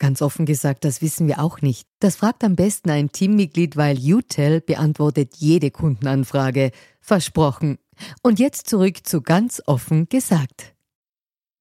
[0.00, 1.86] Ganz offen gesagt, das wissen wir auch nicht.
[2.00, 6.72] Das fragt am besten ein Teammitglied, weil UTEL beantwortet jede Kundenanfrage.
[7.02, 7.78] Versprochen.
[8.22, 10.74] Und jetzt zurück zu ganz offen gesagt.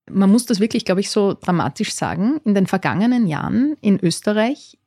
[0.09, 2.39] Man muss das wirklich, glaube ich, so dramatisch sagen.
[2.45, 4.79] In den vergangenen Jahren in Österreich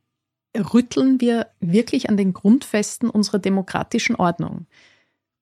[0.57, 4.66] rütteln wir wirklich an den Grundfesten unserer demokratischen Ordnung.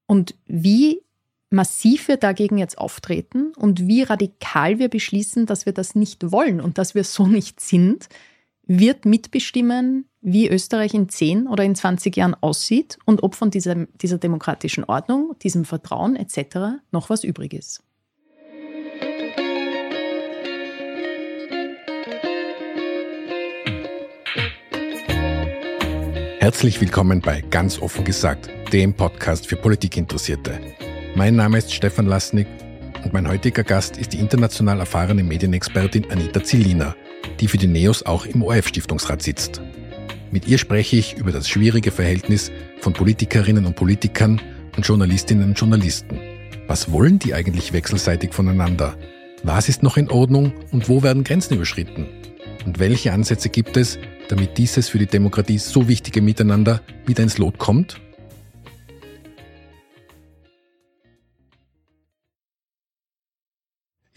[0.07, 1.03] Und wie
[1.51, 6.61] massiv wir dagegen jetzt auftreten und wie radikal wir beschließen, dass wir das nicht wollen
[6.61, 8.09] und dass wir so nicht sind,
[8.67, 13.87] wird mitbestimmen, wie Österreich in 10 oder in 20 Jahren aussieht und ob von dieser,
[14.01, 16.81] dieser demokratischen Ordnung, diesem Vertrauen etc.
[16.93, 17.83] noch was übrig ist.
[26.39, 30.61] Herzlich willkommen bei Ganz offen gesagt, dem Podcast für Politikinteressierte.
[31.17, 32.47] Mein Name ist Stefan Lasnik
[33.03, 36.95] und mein heutiger Gast ist die international erfahrene Medienexpertin Anita Zillina,
[37.41, 39.61] die für die NEOS auch im ORF-Stiftungsrat sitzt.
[40.31, 44.41] Mit ihr spreche ich über das schwierige Verhältnis von Politikerinnen und Politikern
[44.77, 46.21] und Journalistinnen und Journalisten.
[46.69, 48.97] Was wollen die eigentlich wechselseitig voneinander?
[49.43, 52.07] Was ist noch in Ordnung und wo werden Grenzen überschritten?
[52.65, 57.39] Und welche Ansätze gibt es, damit dieses für die Demokratie so wichtige Miteinander wieder ins
[57.39, 58.01] Lot kommt?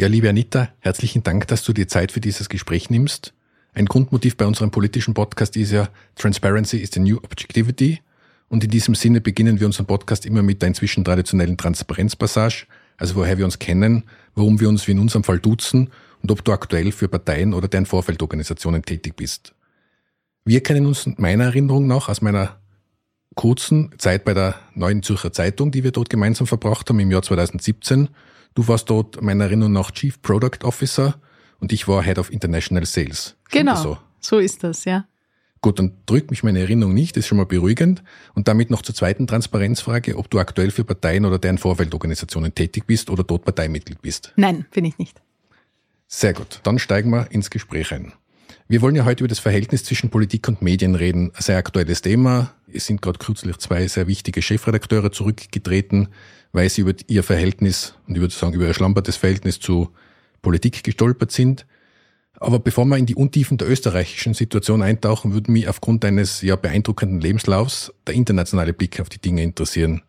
[0.03, 3.33] Ja, liebe Anita, herzlichen Dank, dass du dir Zeit für dieses Gespräch nimmst.
[3.73, 8.01] Ein Grundmotiv bei unserem politischen Podcast ist ja Transparency is the new objectivity.
[8.49, 12.65] Und in diesem Sinne beginnen wir unseren Podcast immer mit der inzwischen traditionellen Transparenzpassage,
[12.97, 14.03] also woher wir uns kennen,
[14.35, 15.89] warum wir uns wie in unserem Fall duzen
[16.21, 19.55] und ob du aktuell für Parteien oder deren Vorfeldorganisationen tätig bist.
[20.43, 22.59] Wir kennen uns meiner Erinnerung nach aus meiner
[23.35, 27.21] kurzen Zeit bei der Neuen Zürcher Zeitung, die wir dort gemeinsam verbracht haben im Jahr
[27.21, 28.09] 2017
[28.55, 31.15] Du warst dort meiner Erinnerung nach Chief Product Officer
[31.59, 33.35] und ich war Head of International Sales.
[33.47, 33.97] Stimmt genau, so?
[34.19, 35.05] so ist das, ja.
[35.61, 38.03] Gut, dann drückt mich meine Erinnerung nicht, ist schon mal beruhigend.
[38.35, 42.85] Und damit noch zur zweiten Transparenzfrage, ob du aktuell für Parteien oder deren Vorfeldorganisationen tätig
[42.85, 44.33] bist oder dort Parteimitglied bist.
[44.35, 45.21] Nein, bin ich nicht.
[46.07, 48.11] Sehr gut, dann steigen wir ins Gespräch ein.
[48.67, 51.31] Wir wollen ja heute über das Verhältnis zwischen Politik und Medien reden.
[51.33, 52.53] Ein sehr aktuelles Thema.
[52.71, 56.09] Es sind gerade kürzlich zwei sehr wichtige Chefredakteure zurückgetreten
[56.53, 59.89] weil sie über ihr Verhältnis und ich würde sagen über ihr schlampertes Verhältnis zu
[60.41, 61.65] Politik gestolpert sind.
[62.39, 66.55] Aber bevor wir in die Untiefen der österreichischen Situation eintauchen, würde mich aufgrund eines ja
[66.55, 70.01] beeindruckenden Lebenslaufs der internationale Blick auf die Dinge interessieren.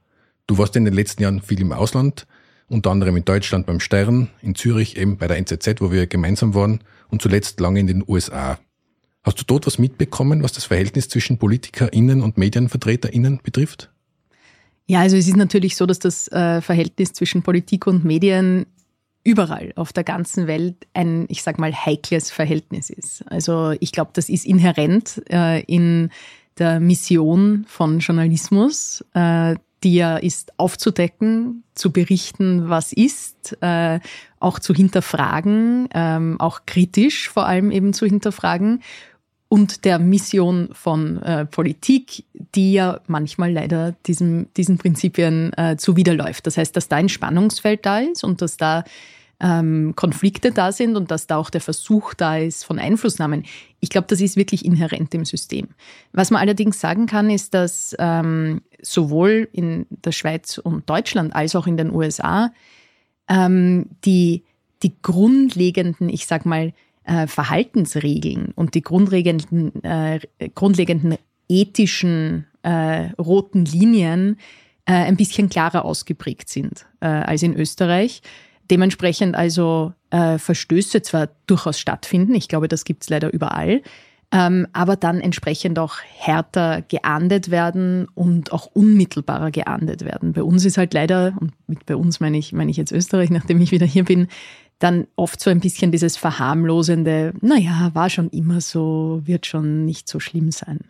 [0.46, 2.26] Du warst in den letzten Jahren viel im Ausland,
[2.68, 6.54] unter anderem in Deutschland beim Stern, in Zürich eben bei der NZZ, wo wir gemeinsam
[6.54, 8.58] waren, und zuletzt lange in den USA.
[9.22, 13.93] Hast du dort was mitbekommen, was das Verhältnis zwischen PolitikerInnen und MedienvertreterInnen betrifft?
[14.86, 18.66] Ja, also es ist natürlich so, dass das äh, Verhältnis zwischen Politik und Medien
[19.22, 23.24] überall auf der ganzen Welt ein, ich sag mal, heikles Verhältnis ist.
[23.30, 26.10] Also ich glaube, das ist inhärent äh, in
[26.58, 34.72] der Mission von Journalismus, äh, die ja ist aufzudecken, zu berichten, was ist, auch zu
[34.72, 38.80] hinterfragen, ähm, auch kritisch vor allem eben zu hinterfragen
[39.54, 42.24] und der Mission von äh, Politik,
[42.56, 46.44] die ja manchmal leider diesem, diesen Prinzipien äh, zuwiderläuft.
[46.48, 48.82] Das heißt, dass da ein Spannungsfeld da ist und dass da
[49.38, 53.44] ähm, Konflikte da sind und dass da auch der Versuch da ist von Einflussnahmen.
[53.78, 55.68] Ich glaube, das ist wirklich inhärent im System.
[56.12, 61.54] Was man allerdings sagen kann, ist, dass ähm, sowohl in der Schweiz und Deutschland als
[61.54, 62.50] auch in den USA
[63.28, 64.42] ähm, die,
[64.82, 66.72] die grundlegenden, ich sag mal,
[67.04, 70.20] äh, Verhaltensregeln und die grundlegenden, äh,
[70.54, 71.16] grundlegenden
[71.48, 74.38] ethischen äh, roten Linien
[74.86, 78.22] äh, ein bisschen klarer ausgeprägt sind äh, als in Österreich.
[78.70, 83.82] Dementsprechend also Verstöße zwar durchaus stattfinden, ich glaube, das gibt es leider überall,
[84.34, 90.32] ähm, aber dann entsprechend auch härter geahndet werden und auch unmittelbarer geahndet werden.
[90.32, 93.30] Bei uns ist halt leider, und mit bei uns meine ich, meine ich jetzt Österreich,
[93.30, 94.26] nachdem ich wieder hier bin,
[94.84, 100.08] dann oft so ein bisschen dieses verharmlosende, naja, war schon immer so, wird schon nicht
[100.08, 100.80] so schlimm sein.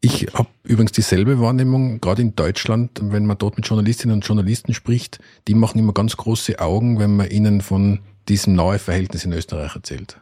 [0.00, 4.72] Ich habe übrigens dieselbe Wahrnehmung, gerade in Deutschland, wenn man dort mit Journalistinnen und Journalisten
[4.72, 9.34] spricht, die machen immer ganz große Augen, wenn man ihnen von diesem nahe Verhältnis in
[9.34, 10.16] Österreich erzählt.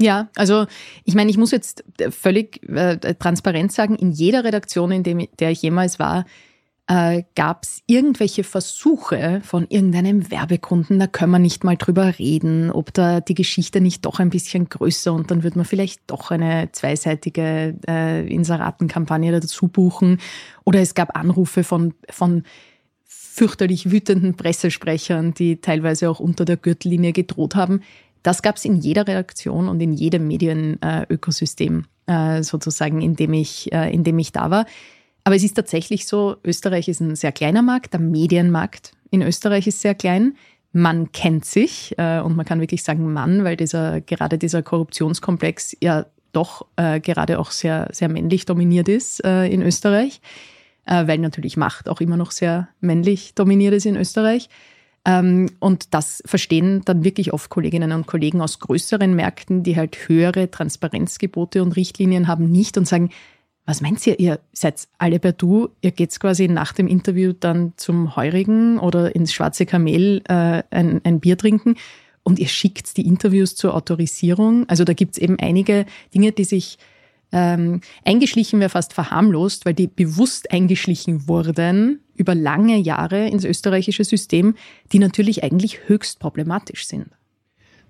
[0.00, 0.66] Ja, also
[1.04, 5.52] ich meine, ich muss jetzt völlig äh, transparent sagen, in jeder Redaktion, in dem, der
[5.52, 6.24] ich jemals war,
[6.88, 12.70] äh, gab es irgendwelche Versuche von irgendeinem Werbekunden, da können wir nicht mal drüber reden,
[12.70, 16.30] ob da die Geschichte nicht doch ein bisschen größer und dann wird man vielleicht doch
[16.30, 20.18] eine zweiseitige äh, Inseratenkampagne dazu buchen.
[20.64, 22.42] Oder es gab Anrufe von, von
[23.04, 27.80] fürchterlich wütenden Pressesprechern, die teilweise auch unter der Gürtellinie gedroht haben.
[28.22, 33.72] Das gab es in jeder Redaktion und in jedem Medienökosystem äh, sozusagen, in dem ich,
[33.72, 34.66] äh, in dem ich da war.
[35.24, 39.66] Aber es ist tatsächlich so, Österreich ist ein sehr kleiner Markt, der Medienmarkt in Österreich
[39.66, 40.34] ist sehr klein.
[40.72, 45.76] Man kennt sich äh, und man kann wirklich sagen Mann, weil dieser, gerade dieser Korruptionskomplex
[45.80, 50.22] ja doch äh, gerade auch sehr, sehr männlich dominiert ist äh, in Österreich,
[50.86, 54.48] äh, weil natürlich Macht auch immer noch sehr männlich dominiert ist in Österreich.
[55.04, 60.08] Ähm, und das verstehen dann wirklich oft Kolleginnen und Kollegen aus größeren Märkten, die halt
[60.08, 63.10] höhere Transparenzgebote und Richtlinien haben, nicht und sagen,
[63.64, 64.18] was meint ihr?
[64.18, 69.14] Ihr seid alle per Du, ihr geht quasi nach dem Interview dann zum Heurigen oder
[69.14, 71.76] ins Schwarze Kamel äh, ein, ein Bier trinken
[72.24, 74.68] und ihr schickt die Interviews zur Autorisierung.
[74.68, 76.78] Also da gibt's eben einige Dinge, die sich
[77.32, 84.04] ähm, eingeschlichen wäre fast verharmlost, weil die bewusst eingeschlichen wurden über lange Jahre ins österreichische
[84.04, 84.54] System,
[84.92, 87.06] die natürlich eigentlich höchst problematisch sind.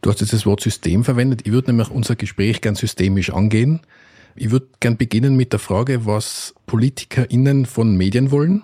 [0.00, 1.42] Du hast jetzt das Wort System verwendet.
[1.44, 3.80] Ich würde nämlich unser Gespräch gern systemisch angehen.
[4.34, 8.62] Ich würde gern beginnen mit der Frage, was PolitikerInnen von Medien wollen.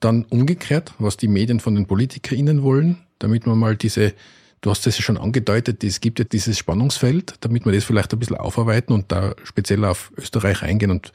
[0.00, 4.12] Dann umgekehrt, was die Medien von den PolitikerInnen wollen, damit man mal diese,
[4.60, 8.12] du hast es ja schon angedeutet, es gibt ja dieses Spannungsfeld, damit wir das vielleicht
[8.12, 10.90] ein bisschen aufarbeiten und da speziell auf Österreich eingehen.
[10.90, 11.12] Und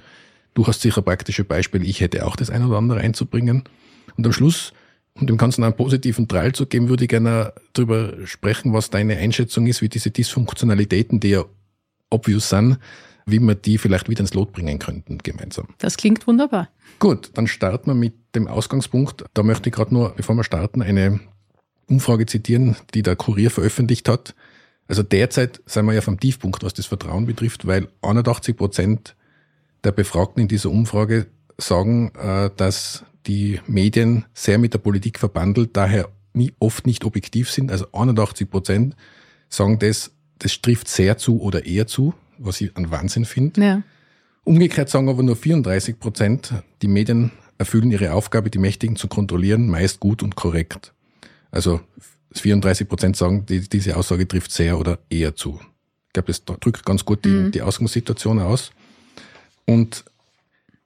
[0.55, 3.63] du hast sicher praktische Beispiele, ich hätte auch das ein oder andere einzubringen.
[4.17, 4.73] Und am Schluss,
[5.13, 9.17] um dem Ganzen einen positiven Teil zu geben, würde ich gerne darüber sprechen, was deine
[9.17, 11.45] Einschätzung ist, wie diese Dysfunktionalitäten, die ja
[12.09, 12.79] obvious sind,
[13.31, 15.67] wie wir die vielleicht wieder ins Lot bringen könnten gemeinsam.
[15.77, 16.69] Das klingt wunderbar.
[16.99, 19.25] Gut, dann starten wir mit dem Ausgangspunkt.
[19.33, 21.19] Da möchte ich gerade nur, bevor wir starten, eine
[21.87, 24.35] Umfrage zitieren, die der Kurier veröffentlicht hat.
[24.87, 29.15] Also derzeit sind wir ja vom Tiefpunkt, was das Vertrauen betrifft, weil 81 Prozent
[29.83, 31.27] der Befragten in dieser Umfrage
[31.57, 37.51] sagen, äh, dass die Medien sehr mit der Politik verbandelt, daher nie, oft nicht objektiv
[37.51, 37.71] sind.
[37.71, 38.95] Also 81 Prozent
[39.49, 43.61] sagen das, das trifft sehr zu oder eher zu was ich an Wahnsinn finde.
[43.61, 43.83] Ja.
[44.43, 49.67] Umgekehrt sagen aber nur 34 Prozent, die Medien erfüllen ihre Aufgabe, die Mächtigen zu kontrollieren,
[49.69, 50.93] meist gut und korrekt.
[51.51, 51.81] Also
[52.33, 55.59] 34 Prozent sagen, die, diese Aussage trifft sehr oder eher zu.
[56.07, 57.51] Ich glaube, das drückt ganz gut die, mhm.
[57.51, 58.71] die Ausgangssituation aus.
[59.65, 60.05] Und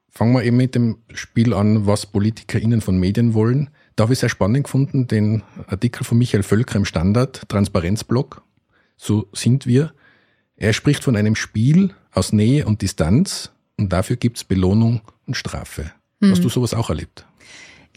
[0.10, 3.70] fangen wir eben mit dem Spiel an, was PolitikerInnen von Medien wollen.
[3.96, 8.44] Da habe ich sehr spannend gefunden, den Artikel von Michael Völker im Standard, Transparenzblog.
[8.98, 9.94] So sind wir.
[10.64, 15.92] Er spricht von einem Spiel aus Nähe und Distanz und dafür gibt's Belohnung und Strafe.
[16.22, 16.32] Mhm.
[16.32, 17.26] Hast du sowas auch erlebt?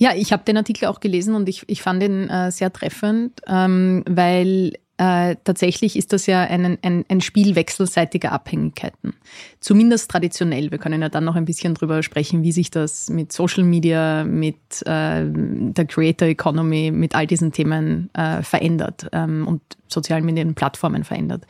[0.00, 3.40] Ja, ich habe den Artikel auch gelesen und ich, ich fand ihn äh, sehr treffend,
[3.46, 9.14] ähm, weil äh, tatsächlich ist das ja ein, ein, ein Spiel wechselseitiger Abhängigkeiten.
[9.60, 10.72] Zumindest traditionell.
[10.72, 14.24] Wir können ja dann noch ein bisschen drüber sprechen, wie sich das mit Social Media,
[14.24, 14.56] mit
[14.86, 21.04] äh, der Creator Economy, mit all diesen Themen äh, verändert ähm, und sozialen Medien Plattformen
[21.04, 21.46] verändert.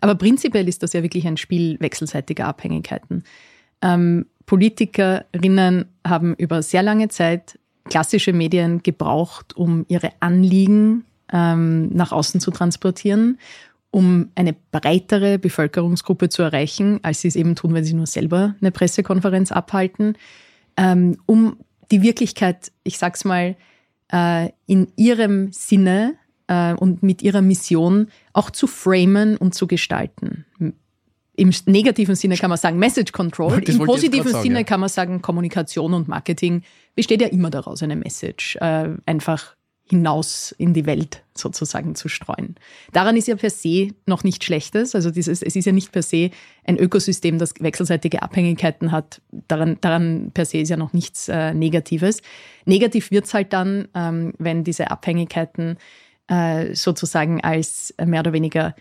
[0.00, 3.24] Aber prinzipiell ist das ja wirklich ein Spiel wechselseitiger Abhängigkeiten.
[3.82, 12.12] Ähm, Politikerinnen haben über sehr lange Zeit klassische Medien gebraucht, um ihre Anliegen ähm, nach
[12.12, 13.38] außen zu transportieren,
[13.90, 18.54] um eine breitere Bevölkerungsgruppe zu erreichen, als sie es eben tun, wenn sie nur selber
[18.60, 20.16] eine Pressekonferenz abhalten,
[20.76, 21.56] ähm, um
[21.90, 23.56] die Wirklichkeit, ich sag's mal,
[24.12, 26.14] äh, in ihrem Sinne
[26.50, 30.44] äh, und mit ihrer Mission auch zu framen und zu gestalten.
[31.36, 34.64] Im negativen Sinne kann man sagen Message Control, das im positiven sagen, Sinne ja.
[34.64, 36.62] kann man sagen Kommunikation und Marketing
[36.94, 39.54] besteht ja immer daraus, eine Message äh, einfach
[39.88, 42.54] hinaus in die Welt sozusagen zu streuen.
[42.92, 44.94] Daran ist ja per se noch nichts Schlechtes.
[44.94, 46.30] Also dieses, es ist ja nicht per se
[46.64, 49.20] ein Ökosystem, das wechselseitige Abhängigkeiten hat.
[49.48, 52.22] Daran, daran per se ist ja noch nichts äh, Negatives.
[52.66, 55.76] Negativ wird's halt dann, ähm, wenn diese Abhängigkeiten
[56.30, 58.74] äh, sozusagen als mehr oder weniger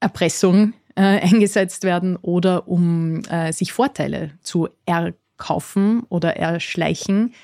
[0.00, 7.34] Erpressung äh, eingesetzt werden oder um äh, sich Vorteile zu erkaufen oder erschleichen,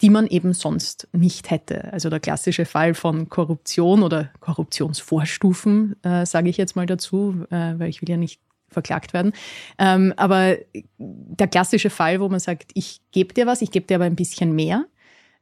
[0.00, 1.92] die man eben sonst nicht hätte.
[1.92, 7.78] Also der klassische Fall von Korruption oder Korruptionsvorstufen, äh, sage ich jetzt mal dazu, äh,
[7.78, 9.32] weil ich will ja nicht verklagt werden.
[9.78, 10.56] Ähm, aber
[10.98, 14.16] der klassische Fall, wo man sagt, ich gebe dir was, ich gebe dir aber ein
[14.16, 14.84] bisschen mehr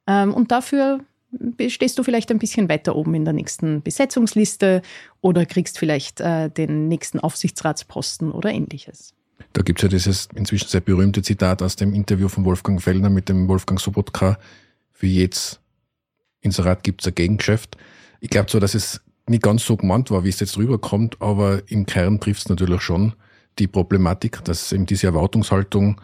[0.07, 1.01] ähm, und dafür
[1.69, 4.83] stehst du vielleicht ein bisschen weiter oben in der nächsten Besetzungsliste
[5.21, 9.15] oder kriegst vielleicht äh, den nächsten Aufsichtsratsposten oder ähnliches.
[9.53, 13.11] Da gibt es ja dieses inzwischen sehr berühmte Zitat aus dem Interview von Wolfgang Fellner
[13.11, 14.39] mit dem Wolfgang Sobotka.
[14.93, 15.61] Für jedes
[16.41, 17.77] Inserat gibt es ein Gegengeschäft.
[18.21, 21.63] Ich glaube zwar, dass es nicht ganz so gemeint war, wie es jetzt rüberkommt, aber
[21.69, 23.15] im Kern trifft es natürlich schon
[23.59, 26.01] die Problematik, dass eben diese Erwartungshaltung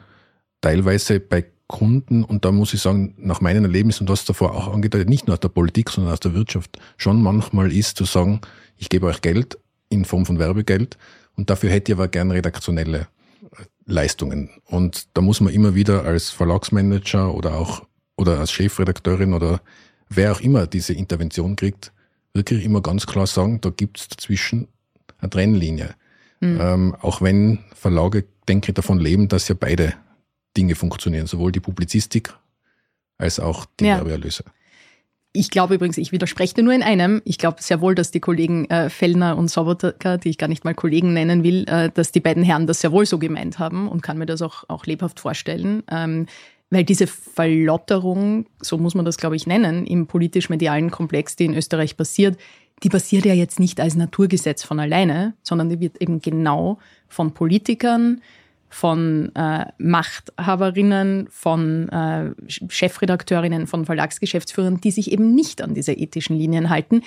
[0.61, 4.72] teilweise bei Kunden, und da muss ich sagen, nach meinen Erlebnissen, und das davor auch
[4.72, 8.40] angedeutet, nicht nur aus der Politik, sondern aus der Wirtschaft, schon manchmal ist zu sagen,
[8.76, 9.58] ich gebe euch Geld
[9.90, 10.96] in Form von Werbegeld
[11.37, 13.08] und dafür hätte ich aber gern redaktionelle
[13.84, 14.50] Leistungen.
[14.64, 19.60] Und da muss man immer wieder als Verlagsmanager oder auch oder als Chefredakteurin oder
[20.08, 21.92] wer auch immer diese Intervention kriegt,
[22.34, 24.68] wirklich immer ganz klar sagen, da gibt es dazwischen
[25.18, 25.94] eine Trennlinie.
[26.40, 26.58] Mhm.
[26.60, 29.94] Ähm, auch wenn Verlage, denke ich, davon leben, dass ja beide
[30.56, 32.34] Dinge funktionieren, sowohl die Publizistik
[33.18, 33.96] als auch die ja.
[33.96, 34.44] Werbeerlöse.
[35.32, 37.20] Ich glaube übrigens, ich widerspreche dir nur in einem.
[37.24, 40.64] Ich glaube sehr wohl, dass die Kollegen äh, Fellner und Sobotka, die ich gar nicht
[40.64, 43.88] mal Kollegen nennen will, äh, dass die beiden Herren das sehr wohl so gemeint haben
[43.88, 45.82] und kann mir das auch, auch lebhaft vorstellen.
[45.90, 46.26] Ähm,
[46.70, 51.54] weil diese Verlotterung, so muss man das, glaube ich, nennen, im politisch-medialen Komplex, die in
[51.54, 52.38] Österreich passiert,
[52.82, 56.78] die passiert ja jetzt nicht als Naturgesetz von alleine, sondern die wird eben genau
[57.08, 58.22] von Politikern,
[58.68, 66.37] von äh, Machthaberinnen, von äh, Chefredakteurinnen, von Verlagsgeschäftsführern, die sich eben nicht an diese ethischen
[66.37, 67.02] Linien halten.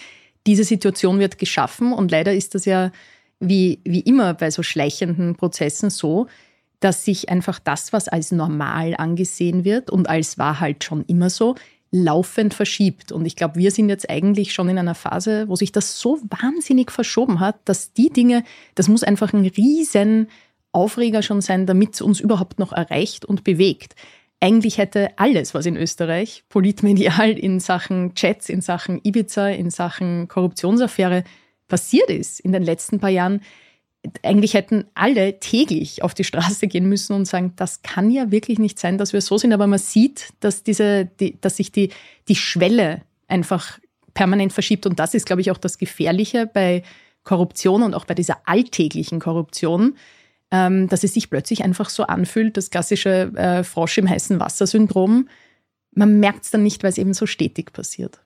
[0.48, 2.92] Diese Situation wird geschaffen und leider ist das ja
[3.40, 6.28] wie, wie immer bei so schleichenden Prozessen so,
[6.80, 11.30] dass sich einfach das, was als normal angesehen wird und als war halt schon immer
[11.30, 11.56] so,
[11.92, 13.12] laufend verschiebt.
[13.12, 16.20] Und ich glaube, wir sind jetzt eigentlich schon in einer Phase, wo sich das so
[16.42, 18.44] wahnsinnig verschoben hat, dass die Dinge,
[18.76, 20.30] das muss einfach ein riesen
[20.72, 23.96] Aufreger schon sein, damit es uns überhaupt noch erreicht und bewegt.
[24.40, 30.28] Eigentlich hätte alles, was in Österreich politmedial in Sachen Chats, in Sachen Ibiza, in Sachen
[30.28, 31.24] Korruptionsaffäre
[31.68, 33.42] passiert ist in den letzten paar Jahren,
[34.24, 38.60] eigentlich hätten alle täglich auf die Straße gehen müssen und sagen, das kann ja wirklich
[38.60, 39.54] nicht sein, dass wir so sind.
[39.54, 41.90] Aber man sieht, dass diese, die, dass sich die,
[42.28, 43.80] die Schwelle einfach
[44.14, 44.86] permanent verschiebt.
[44.86, 46.84] Und das ist, glaube ich, auch das Gefährliche bei
[47.24, 49.96] Korruption und auch bei dieser alltäglichen Korruption,
[50.52, 55.30] ähm, dass es sich plötzlich einfach so anfühlt, das klassische äh, Frosch im heißen Wasser-Syndrom.
[55.94, 58.22] Man merkt es dann nicht, weil es eben so stetig passiert.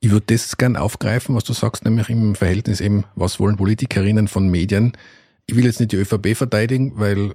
[0.00, 4.26] Ich würde das gern aufgreifen, was du sagst, nämlich im Verhältnis eben, was wollen Politikerinnen
[4.26, 4.92] von Medien.
[5.46, 7.32] Ich will jetzt nicht die ÖVP verteidigen, weil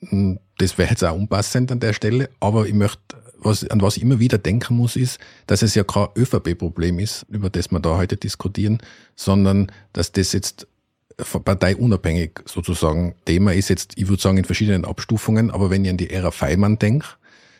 [0.00, 3.00] hm, das wäre jetzt auch unpassend an der Stelle, aber ich möchte,
[3.38, 7.24] was, an was ich immer wieder denken muss, ist, dass es ja kein ÖVP-Problem ist,
[7.30, 8.78] über das wir da heute diskutieren,
[9.16, 10.66] sondern dass das jetzt
[11.16, 15.96] parteiunabhängig sozusagen Thema ist jetzt, ich würde sagen, in verschiedenen Abstufungen, aber wenn ich an
[15.96, 17.06] die Ära Feimann denke,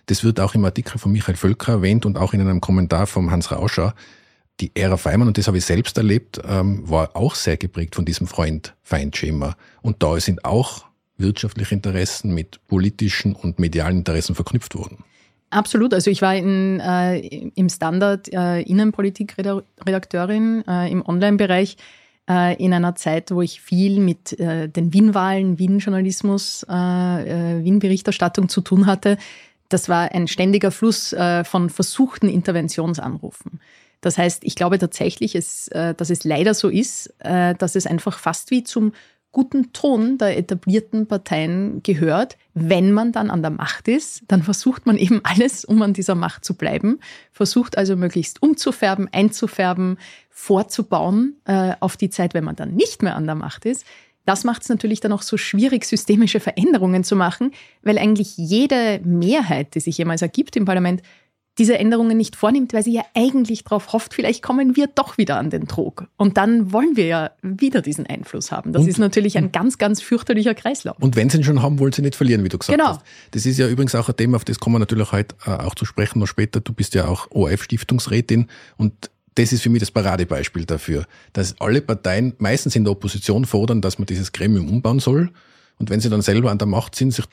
[0.07, 3.31] das wird auch im Artikel von Michael Völker erwähnt und auch in einem Kommentar von
[3.31, 3.95] Hans Rauscher,
[4.61, 8.05] die Ära Feimann, und das habe ich selbst erlebt, ähm, war auch sehr geprägt von
[8.05, 9.57] diesem Freund-Feind-Schema.
[9.81, 10.85] Und da sind auch
[11.17, 15.05] wirtschaftliche Interessen mit politischen und medialen Interessen verknüpft worden.
[15.51, 15.95] Absolut.
[15.95, 17.19] Also ich war in, äh,
[17.55, 21.77] im Standard äh, Innenpolitikredakteurin äh, im Online-Bereich
[22.29, 28.61] in einer Zeit, wo ich viel mit äh, den Wien-Wahlen, Wien-Journalismus, äh, äh, Wien-Berichterstattung zu
[28.61, 29.19] tun hatte.
[29.69, 33.61] Das war ein ständiger Fluss äh, von versuchten Interventionsanrufen.
[34.03, 38.19] Das heißt, ich glaube tatsächlich, äh, dass es leider so ist, äh, dass es einfach
[38.19, 38.93] fast wie zum
[39.33, 42.37] guten Ton der etablierten Parteien gehört.
[42.53, 46.15] Wenn man dann an der Macht ist, dann versucht man eben alles, um an dieser
[46.15, 47.01] Macht zu bleiben,
[47.33, 49.99] versucht also möglichst umzufärben, einzufärben,
[50.33, 53.85] vorzubauen äh, auf die Zeit, wenn man dann nicht mehr an der Macht ist.
[54.25, 59.01] Das macht es natürlich dann auch so schwierig, systemische Veränderungen zu machen, weil eigentlich jede
[59.05, 61.03] Mehrheit, die sich jemals ergibt im Parlament,
[61.59, 65.37] diese Änderungen nicht vornimmt, weil sie ja eigentlich darauf hofft, vielleicht kommen wir doch wieder
[65.37, 66.07] an den Trog.
[66.17, 68.73] Und dann wollen wir ja wieder diesen Einfluss haben.
[68.73, 70.97] Das und, ist natürlich ein ganz, ganz fürchterlicher Kreislauf.
[70.99, 72.93] Und wenn sie ihn schon haben, wollen sie nicht verlieren, wie du gesagt genau.
[72.93, 73.03] hast.
[73.33, 75.75] Das ist ja übrigens auch ein Thema, auf das kommen wir natürlich heute äh, auch
[75.75, 76.61] zu sprechen noch später.
[76.61, 78.47] Du bist ja auch ORF-Stiftungsrätin
[78.79, 83.45] und das ist für mich das Paradebeispiel dafür, dass alle Parteien meistens in der Opposition
[83.45, 85.31] fordern, dass man dieses Gremium umbauen soll.
[85.79, 87.25] Und wenn sie dann selber an der Macht sind, sich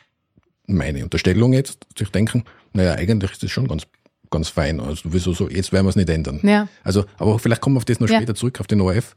[0.65, 3.86] meine Unterstellung jetzt, sich denken, naja, eigentlich ist das schon ganz
[4.29, 4.79] ganz fein.
[4.79, 6.39] Also wieso so, jetzt werden wir es nicht ändern.
[6.44, 6.68] Ja.
[6.84, 8.18] Also, aber vielleicht kommen wir auf das noch ja.
[8.18, 9.15] später zurück, auf den ORF.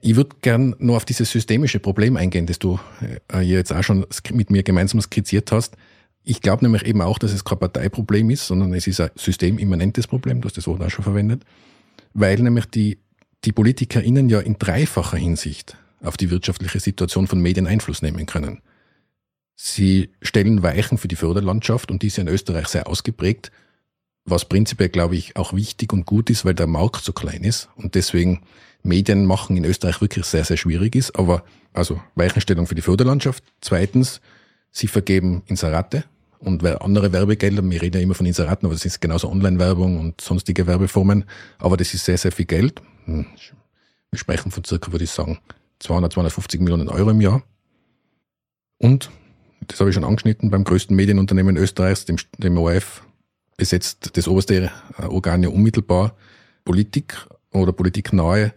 [0.00, 2.78] Ich würde gern noch auf dieses systemische Problem eingehen, das du
[3.32, 5.76] äh, jetzt auch schon mit mir gemeinsam skizziert hast.
[6.24, 10.06] Ich glaube nämlich eben auch, dass es kein Parteiproblem ist, sondern es ist ein systemimmanentes
[10.06, 11.44] Problem, du hast das Wort auch schon verwendet,
[12.14, 12.98] weil nämlich die,
[13.44, 18.60] die PolitikerInnen ja in dreifacher Hinsicht auf die wirtschaftliche Situation von Medien Einfluss nehmen können.
[19.54, 23.52] Sie stellen Weichen für die Förderlandschaft und die ist ja in Österreich sehr ausgeprägt,
[24.24, 27.68] was prinzipiell, glaube ich, auch wichtig und gut ist, weil der Markt so klein ist
[27.76, 28.42] und deswegen
[28.82, 31.16] Medien machen in Österreich wirklich sehr, sehr schwierig ist.
[31.16, 33.44] Aber also Weichenstellung für die Förderlandschaft.
[33.60, 34.20] Zweitens,
[34.70, 36.04] sie vergeben Inserate
[36.44, 37.62] und andere Werbegelder.
[37.68, 41.24] Wir reden ja immer von Inseraten, aber das ist genauso Online-Werbung und sonstige Werbeformen.
[41.58, 42.82] Aber das ist sehr, sehr viel Geld.
[43.04, 43.26] Hm,
[44.10, 45.38] wir sprechen von circa, würde ich sagen,
[45.80, 47.42] 200, 250 Millionen Euro im Jahr.
[48.78, 49.10] Und,
[49.68, 53.02] das habe ich schon angeschnitten, beim größten Medienunternehmen Österreichs, dem, dem ORF,
[53.56, 56.16] besetzt das oberste Organ ja unmittelbar
[56.64, 57.16] Politik
[57.52, 58.52] oder politiknahe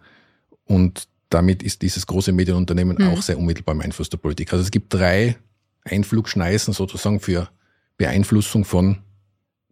[0.63, 3.09] und damit ist dieses große Medienunternehmen mhm.
[3.09, 4.53] auch sehr unmittelbar im Einfluss der Politik.
[4.53, 5.35] Also es gibt drei
[5.83, 7.49] Einflugschneisen sozusagen für
[7.97, 8.99] Beeinflussung von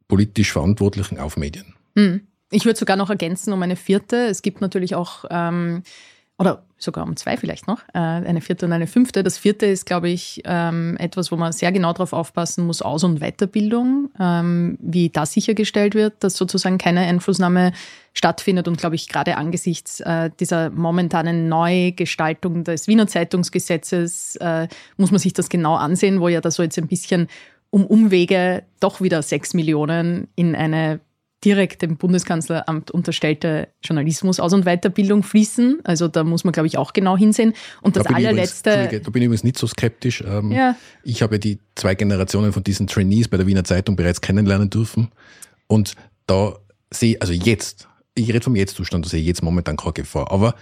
[0.08, 1.76] politisch Verantwortlichen auf Medien.
[1.96, 2.28] Mhm.
[2.52, 4.28] Ich würde sogar noch ergänzen um eine vierte.
[4.28, 5.84] Es gibt natürlich auch ähm,
[6.38, 9.24] oder sogar um zwei vielleicht noch, äh, eine vierte und eine fünfte.
[9.24, 13.04] Das vierte ist, glaube ich, ähm, etwas, wo man sehr genau darauf aufpassen muss, Aus-
[13.04, 17.72] und Weiterbildung, ähm, wie das sichergestellt wird, dass sozusagen keine Einflussnahme
[18.14, 25.12] stattfindet und, glaube ich, gerade angesichts äh, dieser momentanen Neugestaltung des Wiener Zeitungsgesetzes äh, muss
[25.12, 27.28] man sich das genau ansehen, wo ja da so jetzt ein bisschen
[27.74, 31.00] um Umwege doch wieder sechs Millionen in eine
[31.44, 35.80] direkt dem Bundeskanzleramt unterstellte Journalismus Aus- und Weiterbildung fließen.
[35.84, 37.54] Also da muss man, glaube ich, auch genau hinsehen.
[37.82, 38.86] Und das da allerletzte.
[38.86, 40.24] Übrigens, da bin ich übrigens nicht so skeptisch.
[40.26, 40.76] Ähm, ja.
[41.04, 44.70] Ich habe ja die zwei Generationen von diesen Trainees bei der Wiener Zeitung bereits kennenlernen
[44.70, 45.10] dürfen.
[45.66, 45.96] Und
[46.28, 46.54] da
[46.92, 50.32] sehe, also jetzt, ich rede vom Jetzt-Zustand, da sehe ich jetzt momentan keine Gefahr.
[50.32, 50.54] Aber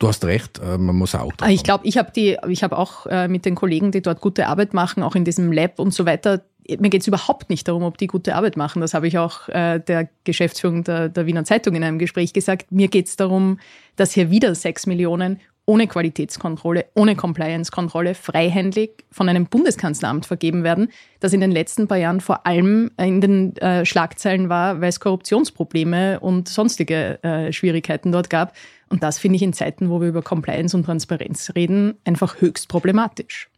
[0.00, 1.30] Du hast recht, äh, man muss auch.
[1.46, 4.46] Ich glaube, ich habe die, ich habe auch äh, mit den Kollegen, die dort gute
[4.46, 6.42] Arbeit machen, auch in diesem Lab und so weiter,
[6.78, 8.80] mir geht es überhaupt nicht darum, ob die gute Arbeit machen.
[8.80, 12.70] Das habe ich auch äh, der Geschäftsführung der, der Wiener Zeitung in einem Gespräch gesagt.
[12.70, 13.58] Mir geht es darum,
[13.96, 20.88] dass hier wieder sechs Millionen ohne Qualitätskontrolle, ohne Compliance-Kontrolle freihändig von einem Bundeskanzleramt vergeben werden,
[21.20, 25.00] das in den letzten paar Jahren vor allem in den äh, Schlagzeilen war, weil es
[25.00, 28.54] Korruptionsprobleme und sonstige äh, Schwierigkeiten dort gab.
[28.88, 32.68] Und das finde ich in Zeiten, wo wir über Compliance und Transparenz reden, einfach höchst
[32.68, 33.49] problematisch.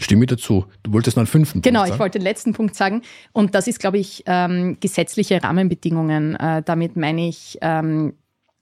[0.00, 0.64] Stimme dazu.
[0.82, 3.02] Du wolltest noch einen fünften genau, Punkt Genau, ich wollte den letzten Punkt sagen.
[3.32, 6.36] Und das ist, glaube ich, ähm, gesetzliche Rahmenbedingungen.
[6.36, 8.14] Äh, damit meine ich ähm,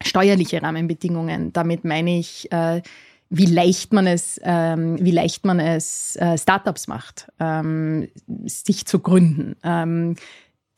[0.02, 1.52] steuerliche Rahmenbedingungen.
[1.52, 2.82] Damit meine ich, äh,
[3.30, 8.08] wie leicht man es, ähm, wie leicht man es äh, Startups macht, ähm,
[8.44, 9.56] sich zu gründen.
[9.62, 10.16] Ähm,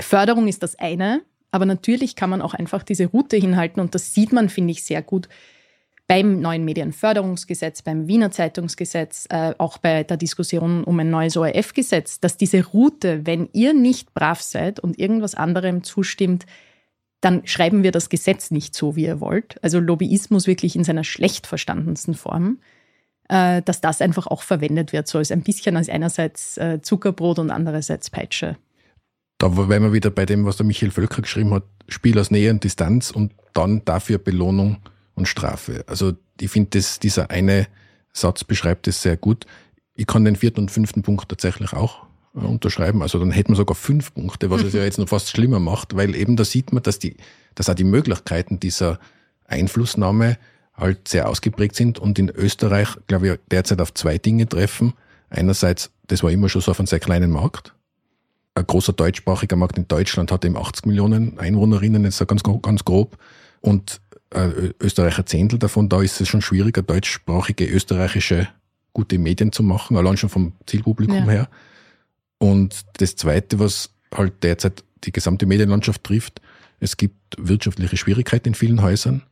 [0.00, 4.14] Förderung ist das eine, aber natürlich kann man auch einfach diese Route hinhalten und das
[4.14, 5.28] sieht man, finde ich, sehr gut
[6.10, 12.18] beim neuen Medienförderungsgesetz, beim Wiener Zeitungsgesetz, äh, auch bei der Diskussion um ein neues ORF-Gesetz,
[12.18, 16.46] dass diese Route, wenn ihr nicht brav seid und irgendwas anderem zustimmt,
[17.20, 19.62] dann schreiben wir das Gesetz nicht so, wie ihr wollt.
[19.62, 22.58] Also Lobbyismus wirklich in seiner schlecht verstandensten Form,
[23.28, 27.38] äh, dass das einfach auch verwendet wird, so als ein bisschen als einerseits äh, Zuckerbrot
[27.38, 28.56] und andererseits Peitsche.
[29.38, 32.50] Da wären wir wieder bei dem, was der Michael Völker geschrieben hat, Spiel aus Nähe
[32.50, 34.78] und Distanz und dann dafür Belohnung
[35.14, 35.84] und Strafe.
[35.86, 37.66] Also ich finde, dieser eine
[38.12, 39.46] Satz beschreibt es sehr gut.
[39.94, 43.02] Ich kann den vierten und fünften Punkt tatsächlich auch äh, unterschreiben.
[43.02, 45.96] Also dann hätten wir sogar fünf Punkte, was es ja jetzt noch fast schlimmer macht,
[45.96, 47.16] weil eben da sieht man, dass die,
[47.54, 48.98] dass auch die Möglichkeiten dieser
[49.46, 50.38] Einflussnahme
[50.74, 54.94] halt sehr ausgeprägt sind und in Österreich, glaube ich, derzeit auf zwei Dinge treffen.
[55.28, 57.74] Einerseits, das war immer schon so auf einem sehr kleinen Markt.
[58.54, 63.16] Ein großer deutschsprachiger Markt in Deutschland hat eben 80 Millionen Einwohnerinnen, jetzt ganz, ganz grob.
[63.60, 68.48] Und äh, Österreicher Zehntel davon, da ist es schon schwieriger, deutschsprachige österreichische
[68.92, 71.28] gute Medien zu machen, allein schon vom Zielpublikum ja.
[71.28, 71.48] her.
[72.38, 76.40] Und das Zweite, was halt derzeit die gesamte Medienlandschaft trifft,
[76.80, 79.22] es gibt wirtschaftliche Schwierigkeiten in vielen Häusern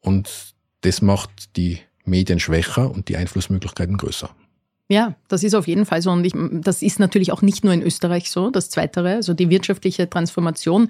[0.00, 4.30] und das macht die Medien schwächer und die Einflussmöglichkeiten größer.
[4.90, 6.10] Ja, das ist auf jeden Fall so.
[6.10, 9.50] Und ich, das ist natürlich auch nicht nur in Österreich so, das Zweite, also die
[9.50, 10.88] wirtschaftliche Transformation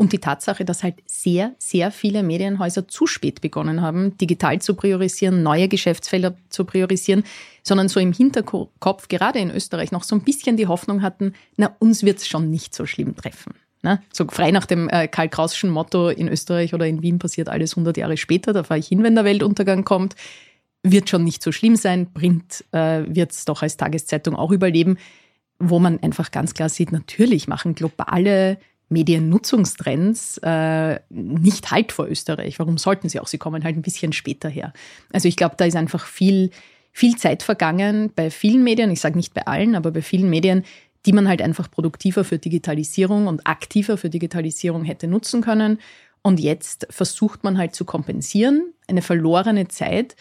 [0.00, 4.72] und die Tatsache, dass halt sehr, sehr viele Medienhäuser zu spät begonnen haben, digital zu
[4.72, 7.22] priorisieren, neue Geschäftsfelder zu priorisieren,
[7.62, 11.76] sondern so im Hinterkopf, gerade in Österreich, noch so ein bisschen die Hoffnung hatten, na,
[11.80, 13.52] uns wird es schon nicht so schlimm treffen.
[13.82, 14.00] Ne?
[14.10, 17.72] So frei nach dem äh, Karl Krausschen Motto, in Österreich oder in Wien passiert alles
[17.74, 20.14] 100 Jahre später, da fahre ich hin, wenn der Weltuntergang kommt,
[20.82, 24.96] wird schon nicht so schlimm sein, Print äh, wird es doch als Tageszeitung auch überleben,
[25.58, 28.56] wo man einfach ganz klar sieht, natürlich machen globale
[28.90, 32.58] Mediennutzungstrends äh, nicht halt vor Österreich.
[32.58, 33.28] Warum sollten sie auch?
[33.28, 34.72] Sie kommen halt ein bisschen später her.
[35.12, 36.50] Also ich glaube, da ist einfach viel,
[36.92, 40.64] viel Zeit vergangen bei vielen Medien, ich sage nicht bei allen, aber bei vielen Medien,
[41.06, 45.78] die man halt einfach produktiver für Digitalisierung und aktiver für Digitalisierung hätte nutzen können.
[46.22, 50.16] Und jetzt versucht man halt zu kompensieren, eine verlorene Zeit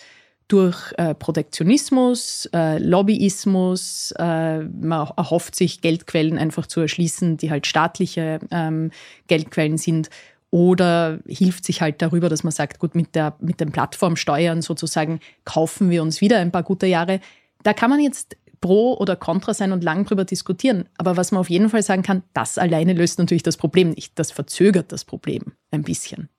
[0.49, 4.12] durch äh, Protektionismus, äh, Lobbyismus.
[4.17, 8.91] Äh, man erhofft sich, Geldquellen einfach zu erschließen, die halt staatliche ähm,
[9.27, 10.09] Geldquellen sind.
[10.51, 15.19] Oder hilft sich halt darüber, dass man sagt, gut, mit, der, mit den Plattformsteuern sozusagen
[15.45, 17.21] kaufen wir uns wieder ein paar gute Jahre.
[17.62, 20.85] Da kann man jetzt pro oder contra sein und lang drüber diskutieren.
[20.97, 24.17] Aber was man auf jeden Fall sagen kann, das alleine löst natürlich das Problem nicht.
[24.17, 26.29] Das verzögert das Problem ein bisschen.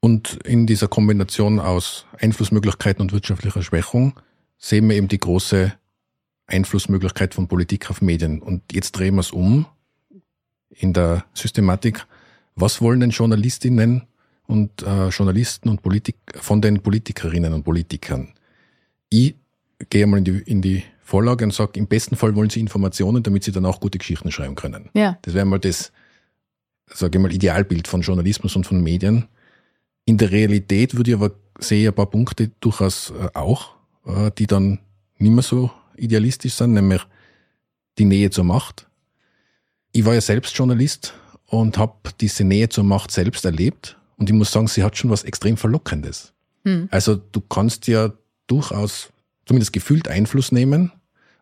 [0.00, 4.18] Und in dieser Kombination aus Einflussmöglichkeiten und wirtschaftlicher Schwächung
[4.56, 5.72] sehen wir eben die große
[6.46, 8.40] Einflussmöglichkeit von Politik auf Medien.
[8.40, 9.66] Und jetzt drehen wir es um
[10.70, 12.06] in der Systematik.
[12.54, 14.02] Was wollen denn Journalistinnen
[14.46, 18.32] und äh, Journalisten und Politik von den Politikerinnen und Politikern?
[19.10, 19.34] Ich
[19.90, 23.22] gehe mal in die, in die Vorlage und sage, im besten Fall wollen sie Informationen,
[23.22, 24.90] damit sie dann auch gute Geschichten schreiben können.
[24.94, 25.18] Ja.
[25.22, 25.92] Das wäre mal das,
[26.86, 29.26] sage ich mal, Idealbild von Journalismus und von Medien.
[30.08, 33.74] In der Realität würde ich aber sehe ein paar Punkte durchaus äh, auch,
[34.06, 34.78] äh, die dann
[35.18, 37.02] nicht mehr so idealistisch sind, nämlich
[37.98, 38.86] die Nähe zur Macht.
[39.92, 41.12] Ich war ja selbst Journalist
[41.44, 41.92] und habe
[42.22, 45.58] diese Nähe zur Macht selbst erlebt und ich muss sagen, sie hat schon was extrem
[45.58, 46.32] Verlockendes.
[46.64, 46.88] Hm.
[46.90, 48.10] Also du kannst ja
[48.46, 49.10] durchaus
[49.44, 50.90] zumindest gefühlt Einfluss nehmen,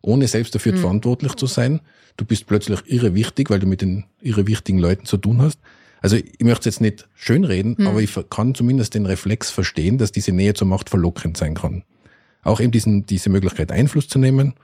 [0.02, 0.80] ohne selbst dafür hm.
[0.80, 1.82] verantwortlich zu sein.
[2.16, 5.60] Du bist plötzlich irre wichtig, weil du mit den irre wichtigen Leuten zu tun hast.
[6.06, 7.88] Also ich möchte jetzt nicht schönreden, hm.
[7.88, 11.82] aber ich kann zumindest den Reflex verstehen, dass diese Nähe zur Macht verlockend sein kann.
[12.44, 14.54] Auch eben diesen, diese Möglichkeit Einfluss zu nehmen,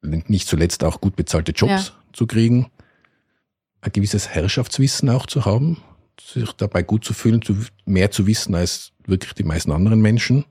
[0.00, 1.92] nicht zuletzt auch gut bezahlte Jobs ja.
[2.14, 2.70] zu kriegen,
[3.82, 5.82] ein gewisses Herrschaftswissen auch zu haben,
[6.18, 10.46] sich dabei gut zu fühlen, zu, mehr zu wissen als wirklich die meisten anderen Menschen.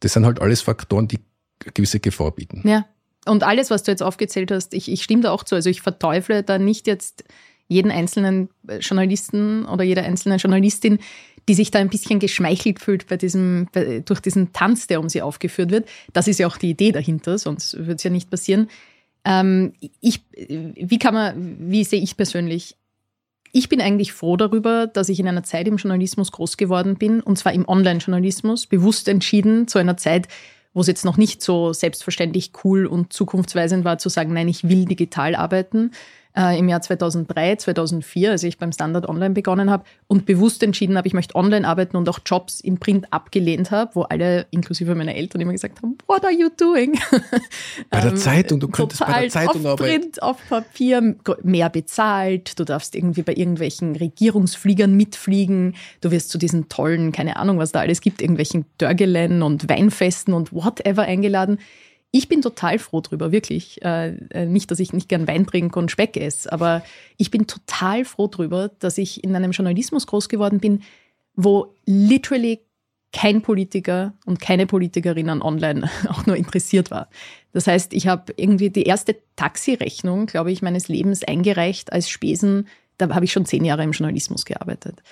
[0.00, 1.20] Das sind halt alles Faktoren, die
[1.64, 2.60] eine gewisse Gefahr bieten.
[2.68, 2.84] Ja.
[3.24, 5.54] Und alles, was du jetzt aufgezählt hast, ich, ich stimme da auch zu.
[5.54, 7.24] Also ich verteufle da nicht jetzt
[7.68, 10.98] jeden einzelnen äh, Journalisten oder jede einzelne Journalistin,
[11.48, 15.08] die sich da ein bisschen geschmeichelt fühlt bei diesem, bei, durch diesen Tanz, der um
[15.08, 15.88] sie aufgeführt wird.
[16.12, 18.68] Das ist ja auch die Idee dahinter, sonst würde es ja nicht passieren.
[19.24, 22.76] Ähm, ich, wie kann man, wie sehe ich persönlich?
[23.52, 27.20] Ich bin eigentlich froh darüber, dass ich in einer Zeit im Journalismus groß geworden bin,
[27.20, 30.28] und zwar im Online-Journalismus, bewusst entschieden, zu einer Zeit,
[30.72, 34.68] wo es jetzt noch nicht so selbstverständlich cool und zukunftsweisend war, zu sagen, nein, ich
[34.68, 35.92] will digital arbeiten,
[36.36, 40.96] äh, im Jahr 2003, 2004, als ich beim Standard Online begonnen habe und bewusst entschieden
[40.96, 44.94] habe, ich möchte online arbeiten und auch Jobs in Print abgelehnt habe, wo alle, inklusive
[44.94, 46.98] meiner Eltern, immer gesagt haben, what are you doing?
[47.90, 52.58] Bei der ähm, Zeitung, du könntest bei der Zeitung auf Print, auf Papier, mehr bezahlt,
[52.58, 57.72] du darfst irgendwie bei irgendwelchen Regierungsfliegern mitfliegen, du wirst zu diesen tollen, keine Ahnung, was
[57.72, 61.58] da alles gibt, irgendwelchen Dörgelen und Weinfesten und whatever eingeladen.
[62.16, 63.82] Ich bin total froh drüber, wirklich.
[63.82, 66.84] Äh, äh, nicht, dass ich nicht gern Wein trinke und Speck esse, aber
[67.16, 70.82] ich bin total froh drüber, dass ich in einem Journalismus groß geworden bin,
[71.34, 72.60] wo literally
[73.12, 77.08] kein Politiker und keine Politikerin online auch nur interessiert war.
[77.52, 82.68] Das heißt, ich habe irgendwie die erste Taxirechnung, glaube ich, meines Lebens eingereicht als Spesen.
[82.96, 85.02] Da habe ich schon zehn Jahre im Journalismus gearbeitet.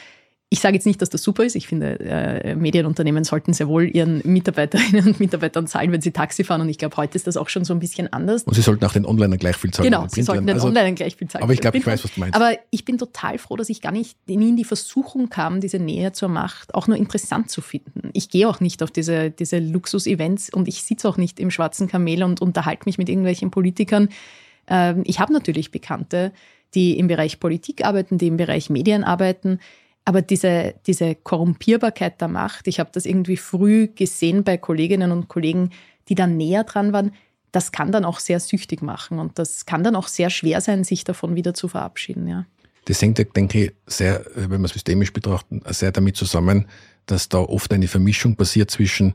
[0.53, 1.57] Ich sage jetzt nicht, dass das super ist.
[1.57, 6.45] Ich finde, äh, Medienunternehmen sollten sehr wohl ihren Mitarbeiterinnen und Mitarbeitern zahlen, wenn sie Taxi
[6.45, 6.61] fahren.
[6.61, 8.43] Und ich glaube, heute ist das auch schon so ein bisschen anders.
[8.43, 9.91] Und sie sollten auch den Onlinern gleich viel zahlen.
[9.91, 11.43] Genau, sie sollten den also, Onlinern gleich viel zahlen.
[11.43, 12.37] Aber ich glaube, ich weiß, was du meinst.
[12.37, 15.79] Aber ich bin total froh, dass ich gar nicht nie in die Versuchung kam, diese
[15.79, 18.11] Nähe zur Macht auch nur interessant zu finden.
[18.13, 21.89] Ich gehe auch nicht auf diese, diese Luxus-Events und ich sitze auch nicht im schwarzen
[21.89, 24.11] Kamel und unterhalte mich mit irgendwelchen Politikern.
[24.69, 26.31] Ähm, ich habe natürlich Bekannte,
[26.75, 29.59] die im Bereich Politik arbeiten, die im Bereich Medien arbeiten.
[30.05, 35.29] Aber diese, diese Korrumpierbarkeit der Macht, ich habe das irgendwie früh gesehen bei Kolleginnen und
[35.29, 35.71] Kollegen,
[36.09, 37.13] die da näher dran waren,
[37.53, 40.85] das kann dann auch sehr süchtig machen und das kann dann auch sehr schwer sein,
[40.85, 42.27] sich davon wieder zu verabschieden.
[42.27, 42.47] Ja.
[42.87, 46.67] Das hängt, denke ich, sehr, wenn wir es systemisch betrachten, sehr damit zusammen,
[47.07, 49.15] dass da oft eine Vermischung passiert zwischen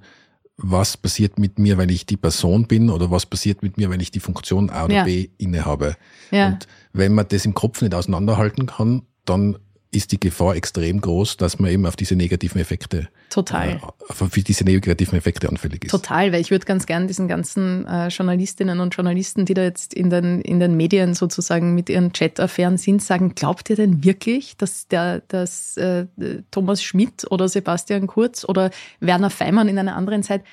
[0.58, 4.00] was passiert mit mir, wenn ich die Person bin oder was passiert mit mir, wenn
[4.00, 5.04] ich die Funktion A oder ja.
[5.04, 5.96] B innehabe.
[6.32, 6.48] Ja.
[6.48, 9.58] Und wenn man das im Kopf nicht auseinanderhalten kann, dann
[9.92, 14.30] ist die Gefahr extrem groß, dass man eben auf diese negativen Effekte total äh, auf
[14.32, 15.92] diese negativen Effekte anfällig ist.
[15.92, 19.94] Total, weil ich würde ganz gern diesen ganzen äh, Journalistinnen und Journalisten, die da jetzt
[19.94, 24.58] in den in den Medien sozusagen mit ihren Chat-Affären sind, sagen: Glaubt ihr denn wirklich,
[24.58, 26.06] dass der dass äh,
[26.52, 30.44] Thomas Schmidt oder Sebastian Kurz oder Werner Feimann in einer anderen Zeit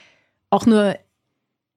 [0.50, 0.96] auch nur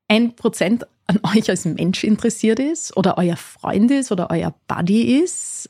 [0.07, 5.19] ein Prozent an euch als Mensch interessiert ist oder euer Freund ist oder euer Buddy
[5.21, 5.69] ist?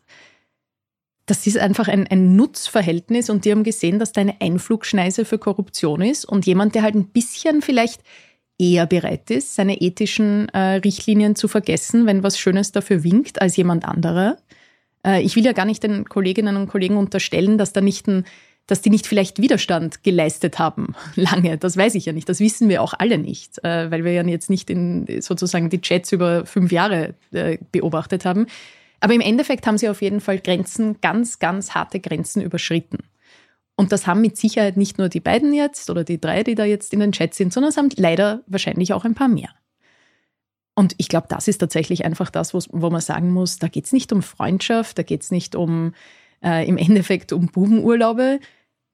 [1.27, 5.37] Das ist einfach ein, ein Nutzverhältnis und die haben gesehen, dass da eine Einflugschneise für
[5.37, 8.01] Korruption ist und jemand, der halt ein bisschen vielleicht
[8.57, 13.57] eher bereit ist, seine ethischen äh, Richtlinien zu vergessen, wenn was Schönes dafür winkt, als
[13.57, 14.37] jemand anderer.
[15.05, 18.25] Äh, ich will ja gar nicht den Kolleginnen und Kollegen unterstellen, dass da nicht ein
[18.69, 21.57] dass die nicht vielleicht Widerstand geleistet haben lange.
[21.57, 22.27] Das weiß ich ja nicht.
[22.27, 25.79] Das wissen wir auch alle nicht, äh, weil wir ja jetzt nicht in sozusagen die
[25.79, 28.45] Chats über fünf Jahre äh, beobachtet haben.
[28.99, 32.99] Aber im Endeffekt haben sie auf jeden Fall Grenzen, ganz, ganz harte Grenzen überschritten.
[33.75, 36.65] Und das haben mit Sicherheit nicht nur die beiden jetzt oder die drei, die da
[36.65, 39.49] jetzt in den Chat sind, sondern es haben leider wahrscheinlich auch ein paar mehr.
[40.73, 43.93] Und ich glaube, das ist tatsächlich einfach das, wo man sagen muss, da geht es
[43.93, 45.93] nicht um Freundschaft, da geht es nicht um
[46.43, 48.39] äh, im Endeffekt um Bubenurlaube,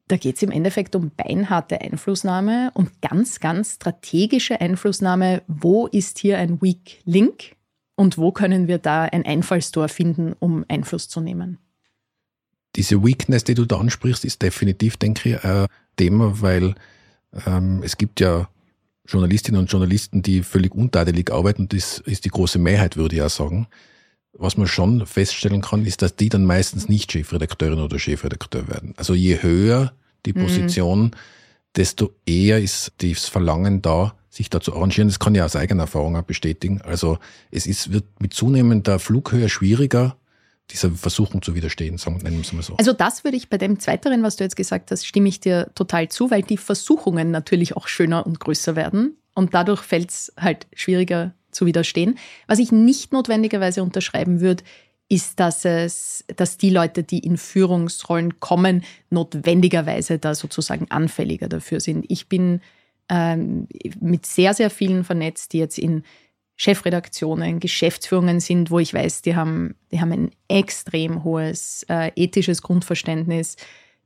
[0.08, 5.44] da geht es im Endeffekt um beinharte Einflussnahme und ganz, ganz strategische Einflussnahme.
[5.48, 7.56] Wo ist hier ein Weak Link
[7.95, 11.60] und wo können wir da ein Einfallstor finden, um Einfluss zu nehmen?
[12.75, 16.73] Diese Weakness, die du da ansprichst, ist definitiv, denke ich, ein Thema, weil
[17.45, 18.49] ähm, es gibt ja
[19.06, 21.67] Journalistinnen und Journalisten, die völlig untadelig arbeiten.
[21.67, 23.67] Das ist die große Mehrheit, würde ich auch sagen.
[24.34, 28.93] Was man schon feststellen kann, ist, dass die dann meistens nicht Chefredakteurin oder Chefredakteur werden.
[28.97, 29.93] Also je höher
[30.25, 30.43] die mhm.
[30.43, 31.12] Position, mhm.
[31.75, 35.08] desto eher ist das Verlangen da, sich da zu arrangieren.
[35.08, 36.82] Das kann ich aus eigener Erfahrung auch bestätigen.
[36.82, 37.19] Also
[37.52, 40.17] es ist, wird mit zunehmender Flughöhe schwieriger,
[40.72, 42.76] dieser Versuchung zu widerstehen, sagen, nennen wir es mal so.
[42.78, 45.69] Also das würde ich bei dem Zweiteren, was du jetzt gesagt hast, stimme ich dir
[45.76, 50.34] total zu, weil die Versuchungen natürlich auch schöner und größer werden und dadurch fällt es
[50.36, 52.17] halt schwieriger zu widerstehen.
[52.48, 54.63] Was ich nicht notwendigerweise unterschreiben würde,
[55.10, 61.82] ist, dass es, dass die Leute, die in Führungsrollen kommen, notwendigerweise da sozusagen anfälliger dafür
[61.82, 62.06] sind.
[62.08, 62.62] Ich bin
[63.10, 63.68] ähm,
[64.00, 66.04] mit sehr, sehr vielen vernetzt, die jetzt in
[66.56, 72.62] Chefredaktionen, Geschäftsführungen sind, wo ich weiß, die haben, die haben ein extrem hohes äh, ethisches
[72.62, 73.58] Grundverständnis.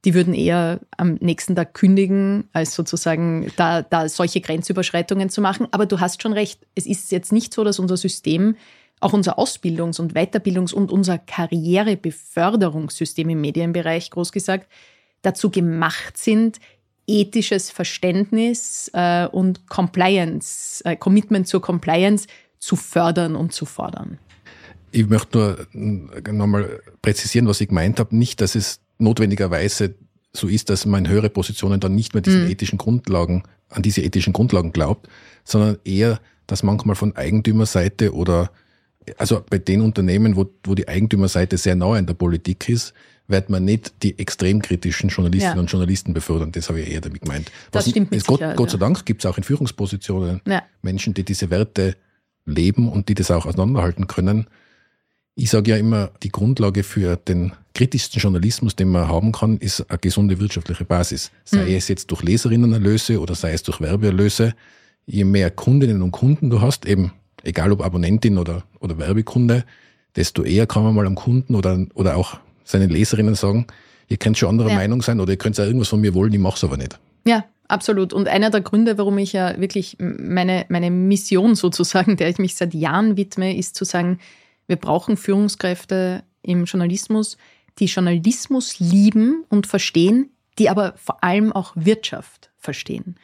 [0.06, 5.68] Die würden eher am nächsten Tag kündigen, als sozusagen da, da solche Grenzüberschreitungen zu machen.
[5.72, 8.56] Aber du hast schon recht, es ist jetzt nicht so, dass unser System,
[9.00, 14.72] auch unser Ausbildungs- und Weiterbildungs- und unser Karrierebeförderungssystem im Medienbereich, groß gesagt,
[15.22, 16.60] dazu gemacht sind,
[17.08, 22.28] ethisches Verständnis äh, und Compliance, äh, Commitment zur Compliance
[22.60, 24.20] zu fördern und zu fordern.
[24.91, 28.15] Ich möchte nur äh, nochmal präzisieren, was ich gemeint habe.
[28.15, 29.96] Nicht, dass es notwendigerweise
[30.34, 32.52] so ist, dass man in höhere Positionen dann nicht mehr diesen mhm.
[32.52, 35.08] ethischen Grundlagen, an diese ethischen Grundlagen glaubt,
[35.43, 38.52] sondern eher, dass manchmal von Eigentümerseite oder
[39.17, 42.93] also bei den Unternehmen, wo, wo die Eigentümerseite sehr nah an der Politik ist,
[43.28, 45.62] wird man nicht die extrem kritischen Journalistinnen ja.
[45.62, 46.52] und Journalisten befördern.
[46.52, 47.52] Das habe ich eher damit gemeint.
[47.72, 50.63] Das Was, stimmt mit Gott, Gott sei Dank gibt es auch in Führungspositionen ja.
[50.82, 51.96] Menschen, die diese Werte
[52.46, 54.48] leben und die das auch auseinanderhalten können.
[55.36, 59.88] Ich sage ja immer, die Grundlage für den kritischsten Journalismus, den man haben kann, ist
[59.90, 61.32] eine gesunde wirtschaftliche Basis.
[61.44, 61.76] Sei mhm.
[61.76, 64.56] es jetzt durch Leserinnenerlöse oder sei es durch Werbeerlöse.
[65.06, 67.12] Je mehr Kundinnen und Kunden du hast, eben
[67.44, 69.63] egal ob Abonnentin oder, oder Werbekunde,
[70.16, 73.68] desto eher kann man mal am Kunden oder, oder auch seinen Leserinnen sagen,
[74.08, 74.76] ihr könnt schon anderer ja.
[74.76, 77.00] Meinung sein oder ihr könnt ja irgendwas von mir wollen, ich mache es aber nicht.
[77.26, 78.14] Ja, absolut.
[78.14, 82.56] Und einer der Gründe, warum ich ja wirklich meine, meine Mission sozusagen, der ich mich
[82.56, 84.20] seit Jahren widme, ist zu sagen,
[84.68, 87.38] wir brauchen Führungskräfte im Journalismus,
[87.80, 93.16] die Journalismus lieben und verstehen, die aber vor allem auch Wirtschaft verstehen.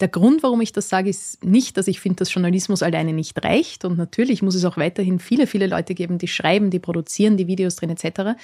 [0.00, 3.42] Der Grund, warum ich das sage, ist nicht, dass ich finde, dass Journalismus alleine nicht
[3.42, 3.84] reicht.
[3.86, 7.46] Und natürlich muss es auch weiterhin viele, viele Leute geben, die schreiben, die produzieren, die
[7.46, 8.36] Videos drin etc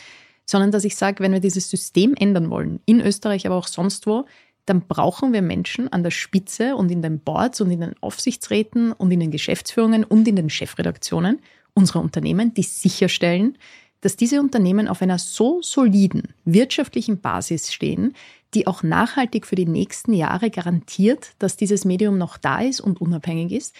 [0.44, 4.06] sondern dass ich sage, wenn wir dieses System ändern wollen, in Österreich, aber auch sonst
[4.06, 4.26] wo,
[4.66, 8.92] dann brauchen wir Menschen an der Spitze und in den Boards und in den Aufsichtsräten
[8.92, 11.40] und in den Geschäftsführungen und in den Chefredaktionen
[11.74, 13.58] unserer Unternehmen, die sicherstellen,
[14.02, 18.14] dass diese Unternehmen auf einer so soliden wirtschaftlichen Basis stehen,
[18.54, 23.00] die auch nachhaltig für die nächsten Jahre garantiert, dass dieses Medium noch da ist und
[23.00, 23.74] unabhängig ist,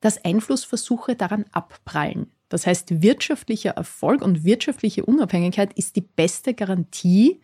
[0.00, 2.30] dass Einflussversuche daran abprallen.
[2.48, 7.40] Das heißt, wirtschaftlicher Erfolg und wirtschaftliche Unabhängigkeit ist die beste Garantie,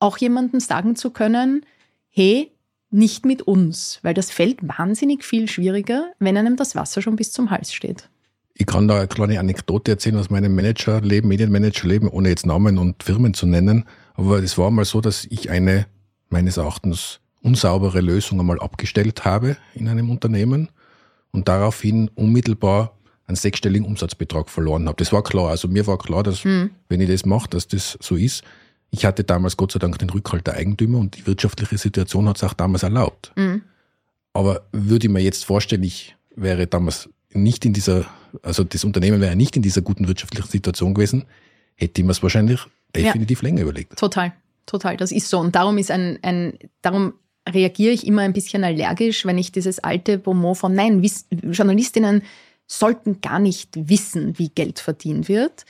[0.00, 1.64] auch jemandem sagen zu können,
[2.08, 2.52] hey,
[2.90, 7.32] nicht mit uns, weil das fällt wahnsinnig viel schwieriger, wenn einem das Wasser schon bis
[7.32, 8.08] zum Hals steht.
[8.54, 13.02] Ich kann da eine kleine Anekdote erzählen aus meinem Managerleben, Medienmanagerleben, ohne jetzt Namen und
[13.02, 13.84] Firmen zu nennen.
[14.14, 15.86] Aber es war mal so, dass ich eine
[16.28, 20.70] meines Erachtens unsaubere Lösung einmal abgestellt habe in einem Unternehmen
[21.30, 22.97] und daraufhin unmittelbar
[23.28, 24.96] einen sechsstelligen Umsatzbetrag verloren habe.
[24.96, 25.50] Das war klar.
[25.50, 26.70] Also mir war klar, dass mhm.
[26.88, 28.42] wenn ich das mache, dass das so ist.
[28.90, 32.36] Ich hatte damals Gott sei Dank den Rückhalt der Eigentümer und die wirtschaftliche Situation hat
[32.38, 33.32] es auch damals erlaubt.
[33.36, 33.62] Mhm.
[34.32, 38.06] Aber würde ich mir jetzt vorstellen, ich wäre damals nicht in dieser,
[38.42, 41.26] also das Unternehmen wäre nicht in dieser guten wirtschaftlichen Situation gewesen,
[41.74, 42.60] hätte ich mir es wahrscheinlich
[42.96, 43.48] definitiv ja.
[43.48, 43.98] länger überlegt.
[43.98, 44.32] Total,
[44.64, 44.96] total.
[44.96, 45.38] Das ist so.
[45.38, 47.12] Und darum ist ein, ein darum
[47.46, 51.02] reagiere ich immer ein bisschen allergisch, wenn ich dieses alte Bonmot von Nein,
[51.42, 52.22] Journalistinnen
[52.68, 55.64] sollten gar nicht wissen, wie Geld verdient wird.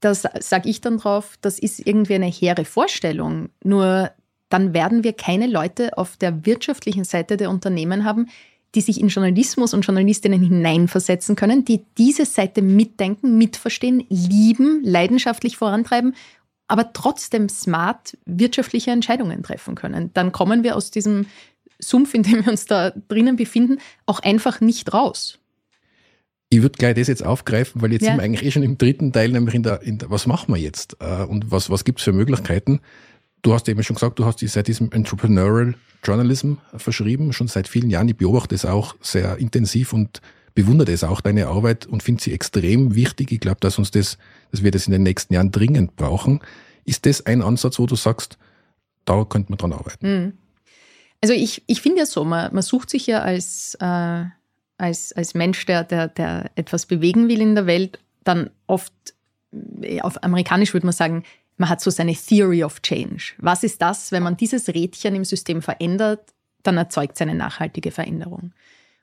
[0.00, 3.48] Das sage ich dann drauf, das ist irgendwie eine hehre Vorstellung.
[3.64, 4.10] Nur
[4.50, 8.28] dann werden wir keine Leute auf der wirtschaftlichen Seite der Unternehmen haben,
[8.74, 15.56] die sich in Journalismus und Journalistinnen hineinversetzen können, die diese Seite mitdenken, mitverstehen, lieben, leidenschaftlich
[15.56, 16.14] vorantreiben,
[16.66, 20.10] aber trotzdem smart wirtschaftliche Entscheidungen treffen können.
[20.12, 21.26] Dann kommen wir aus diesem
[21.78, 25.38] Sumpf, in dem wir uns da drinnen befinden, auch einfach nicht raus.
[26.54, 28.10] Ich würde gleich das jetzt aufgreifen, weil jetzt ja.
[28.10, 30.54] sind wir eigentlich eh schon im dritten Teil, nämlich in der, in der was machen
[30.54, 32.80] wir jetzt äh, und was, was gibt es für Möglichkeiten.
[33.42, 37.66] Du hast eben schon gesagt, du hast dich seit diesem Entrepreneurial Journalism verschrieben, schon seit
[37.66, 38.08] vielen Jahren.
[38.08, 40.20] Ich beobachte es auch sehr intensiv und
[40.54, 43.32] bewundere es auch, deine Arbeit, und finde sie extrem wichtig.
[43.32, 44.16] Ich glaube, dass uns das,
[44.52, 46.38] dass wir das in den nächsten Jahren dringend brauchen.
[46.84, 48.38] Ist das ein Ansatz, wo du sagst,
[49.06, 50.06] da könnte man dran arbeiten?
[50.06, 50.32] Hm.
[51.20, 54.24] Also ich, ich finde ja so, man, man sucht sich ja als, äh,
[54.78, 58.92] als, als Mensch, der, der, der etwas bewegen will in der Welt, dann oft,
[59.82, 61.24] äh, auf amerikanisch würde man sagen,
[61.56, 63.34] man hat so seine Theory of Change.
[63.38, 67.90] Was ist das, wenn man dieses Rädchen im System verändert, dann erzeugt es eine nachhaltige
[67.90, 68.52] Veränderung.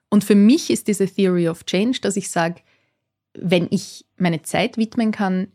[0.09, 2.61] Und für mich ist diese Theory of Change, dass ich sage,
[3.33, 5.47] wenn ich meine Zeit widmen kann,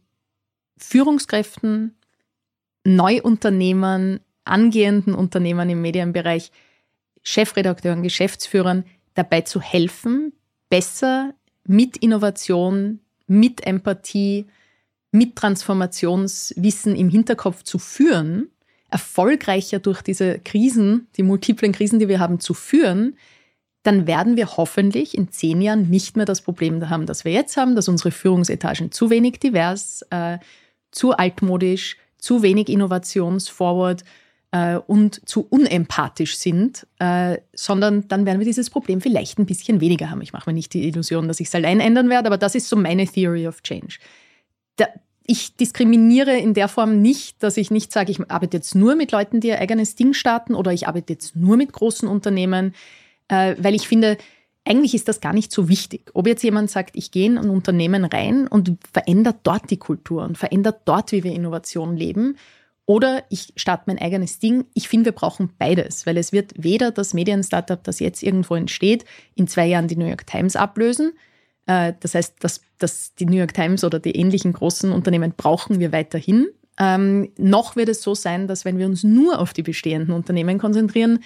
[0.79, 1.95] Führungskräften,
[2.85, 6.53] Neuunternehmern, angehenden Unternehmern im Medienbereich,
[7.23, 8.85] Chefredakteuren, Geschäftsführern
[9.17, 10.33] dabei zu helfen,
[10.69, 11.35] besser
[11.67, 14.47] mit Innovation, mit Empathie,
[15.11, 18.51] mit Transformationswissen im Hinterkopf zu führen,
[18.91, 23.17] erfolgreicher durch diese Krisen, die multiplen Krisen, die wir haben, zu führen,
[23.83, 27.57] dann werden wir hoffentlich in zehn Jahren nicht mehr das Problem haben, das wir jetzt
[27.57, 30.39] haben, dass unsere Führungsetagen zu wenig divers, äh,
[30.91, 34.03] zu altmodisch, zu wenig innovationsforward
[34.53, 39.81] äh, und zu unempathisch sind, äh, sondern dann werden wir dieses Problem vielleicht ein bisschen
[39.81, 40.23] weniger haben.
[40.23, 42.69] Ich mache mir nicht die Illusion, dass ich es allein ändern werde, aber das ist
[42.69, 43.99] so meine Theory of Change.
[44.79, 44.89] Der,
[45.25, 49.13] ich diskriminiere in der Form nicht, dass ich nicht sage, ich arbeite jetzt nur mit
[49.13, 52.75] Leuten, die ihr eigenes Ding starten oder ich arbeite jetzt nur mit großen Unternehmen,
[53.29, 54.17] äh, weil ich finde,
[54.65, 56.11] eigentlich ist das gar nicht so wichtig.
[56.15, 60.25] Ob jetzt jemand sagt, ich gehe in ein Unternehmen rein und verändert dort die Kultur
[60.25, 62.37] und verändert dort, wie wir Innovation leben,
[62.87, 64.65] oder ich starte mein eigenes Ding.
[64.73, 69.05] Ich finde, wir brauchen beides, weil es wird weder das Medien-Startup, das jetzt irgendwo entsteht,
[69.35, 71.13] in zwei Jahren die New York Times ablösen,
[71.67, 75.81] äh, das heißt, dass, dass die New York Times oder die ähnlichen großen Unternehmen brauchen
[75.81, 76.49] wir weiterhin.
[76.79, 80.59] Ähm, noch wird es so sein, dass wenn wir uns nur auf die bestehenden Unternehmen
[80.59, 81.21] konzentrieren,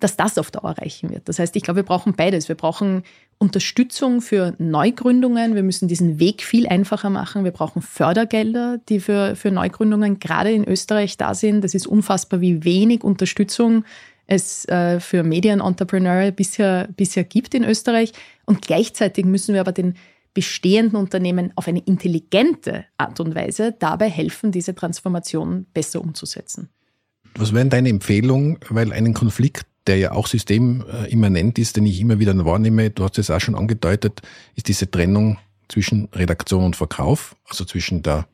[0.00, 1.28] dass das auf Dauer reichen wird.
[1.28, 2.48] Das heißt, ich glaube, wir brauchen beides.
[2.48, 3.02] Wir brauchen
[3.38, 5.54] Unterstützung für Neugründungen.
[5.54, 7.44] Wir müssen diesen Weg viel einfacher machen.
[7.44, 11.62] Wir brauchen Fördergelder, die für, für Neugründungen gerade in Österreich da sind.
[11.62, 13.84] Das ist unfassbar, wie wenig Unterstützung
[14.26, 18.12] es äh, für Medienentrepreneure bisher, bisher gibt in Österreich.
[18.46, 19.94] Und gleichzeitig müssen wir aber den
[20.34, 26.68] bestehenden Unternehmen auf eine intelligente Art und Weise dabei helfen, diese Transformation besser umzusetzen.
[27.34, 32.18] Was wäre deine Empfehlung, weil einen Konflikt, der ja auch systemimmanent ist, den ich immer
[32.18, 34.22] wieder wahrnehme, du hast es auch schon angedeutet,
[34.54, 35.38] ist diese Trennung
[35.68, 38.26] zwischen Redaktion und Verkauf, also zwischen der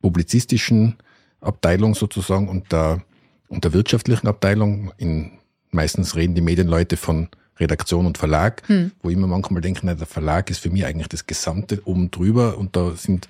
[0.00, 0.96] publizistischen
[1.40, 3.02] Abteilung sozusagen und der
[3.48, 4.92] und der wirtschaftlichen Abteilung.
[4.98, 5.32] In,
[5.70, 8.92] meistens reden die Medienleute von Redaktion und Verlag, hm.
[9.02, 12.56] wo immer manchmal denken, na, der Verlag ist für mich eigentlich das Gesamte oben drüber
[12.56, 13.28] und da sind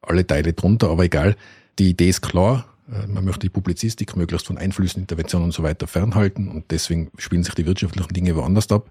[0.00, 1.36] alle Teile drunter, aber egal.
[1.78, 5.62] Die Idee ist klar, äh, man möchte die Publizistik möglichst von Einflüssen, Interventionen und so
[5.62, 8.90] weiter fernhalten und deswegen spielen sich die wirtschaftlichen Dinge woanders ab.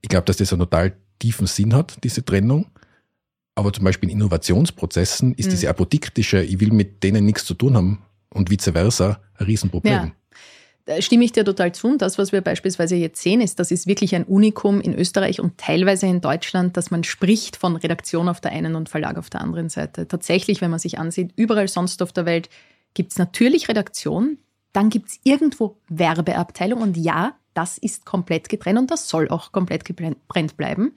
[0.00, 2.66] Ich glaube, dass das einen total tiefen Sinn hat, diese Trennung.
[3.56, 5.50] Aber zum Beispiel in Innovationsprozessen ist hm.
[5.50, 8.02] diese apodiktische, ich will mit denen nichts zu tun haben,
[8.36, 9.92] und vice versa ein Riesenproblem.
[9.92, 10.12] Ja.
[10.84, 11.88] Da stimme ich dir total zu.
[11.88, 15.40] Und das, was wir beispielsweise jetzt sehen, ist, das ist wirklich ein Unikum in Österreich
[15.40, 19.28] und teilweise in Deutschland, dass man spricht von Redaktion auf der einen und Verlag auf
[19.28, 20.06] der anderen Seite.
[20.06, 22.48] Tatsächlich, wenn man sich ansieht, überall sonst auf der Welt
[22.96, 24.38] gibt es natürlich Redaktion,
[24.72, 29.52] dann gibt es irgendwo Werbeabteilung und ja, das ist komplett getrennt und das soll auch
[29.52, 30.94] komplett getrennt bleiben.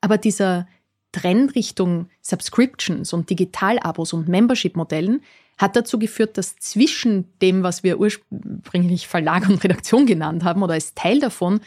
[0.00, 0.66] Aber dieser
[1.12, 5.22] Trend Richtung Subscriptions und Digitalabos und Membership-Modellen
[5.56, 10.74] hat dazu geführt, dass zwischen dem, was wir ursprünglich Verlag und Redaktion genannt haben oder
[10.74, 11.60] als Teil davon,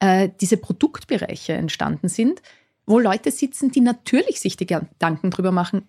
[0.00, 2.42] äh, diese Produktbereiche entstanden sind,
[2.90, 5.82] wo Leute sitzen, die natürlich sich die Gedanken darüber machen,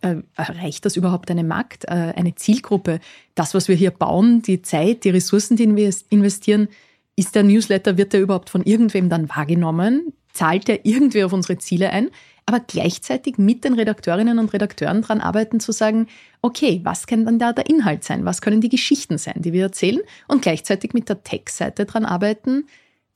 [0.00, 2.98] äh, erreicht das überhaupt einen Markt, äh, eine Zielgruppe?
[3.34, 6.68] Das, was wir hier bauen, die Zeit, die Ressourcen, die wir investieren,
[7.14, 10.12] ist der Newsletter, wird der überhaupt von irgendwem dann wahrgenommen?
[10.32, 12.10] Zahlt der irgendwie auf unsere Ziele ein?
[12.46, 16.06] aber gleichzeitig mit den Redakteurinnen und Redakteuren daran arbeiten, zu sagen,
[16.42, 18.24] okay, was kann dann da der Inhalt sein?
[18.24, 20.00] Was können die Geschichten sein, die wir erzählen?
[20.28, 22.66] Und gleichzeitig mit der Tech-Seite daran arbeiten,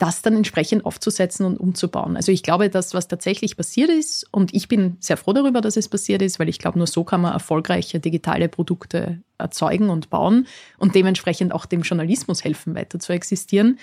[0.01, 2.17] das dann entsprechend aufzusetzen und umzubauen.
[2.17, 5.77] Also ich glaube, das, was tatsächlich passiert ist, und ich bin sehr froh darüber, dass
[5.77, 10.09] es passiert ist, weil ich glaube, nur so kann man erfolgreiche digitale Produkte erzeugen und
[10.09, 10.47] bauen
[10.79, 13.79] und dementsprechend auch dem Journalismus helfen, weiter zu existieren,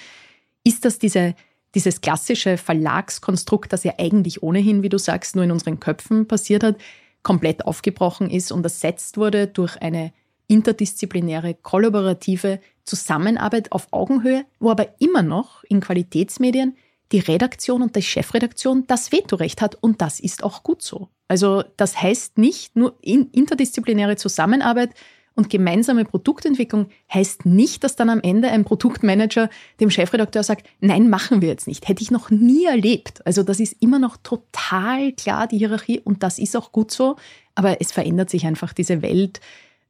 [0.64, 1.36] ist, dass diese,
[1.76, 6.64] dieses klassische Verlagskonstrukt, das ja eigentlich ohnehin, wie du sagst, nur in unseren Köpfen passiert
[6.64, 6.78] hat,
[7.22, 10.14] komplett aufgebrochen ist und ersetzt wurde durch eine
[10.48, 16.76] interdisziplinäre, kollaborative Zusammenarbeit auf Augenhöhe, wo aber immer noch in Qualitätsmedien
[17.12, 21.10] die Redaktion und die Chefredaktion das Vetorecht hat und das ist auch gut so.
[21.28, 24.92] Also das heißt nicht nur interdisziplinäre Zusammenarbeit
[25.38, 31.10] und gemeinsame Produktentwicklung heißt nicht, dass dann am Ende ein Produktmanager dem Chefredakteur sagt, nein,
[31.10, 31.88] machen wir jetzt nicht.
[31.88, 33.24] Hätte ich noch nie erlebt.
[33.24, 37.18] Also das ist immer noch total klar, die Hierarchie und das ist auch gut so.
[37.54, 39.40] Aber es verändert sich einfach diese Welt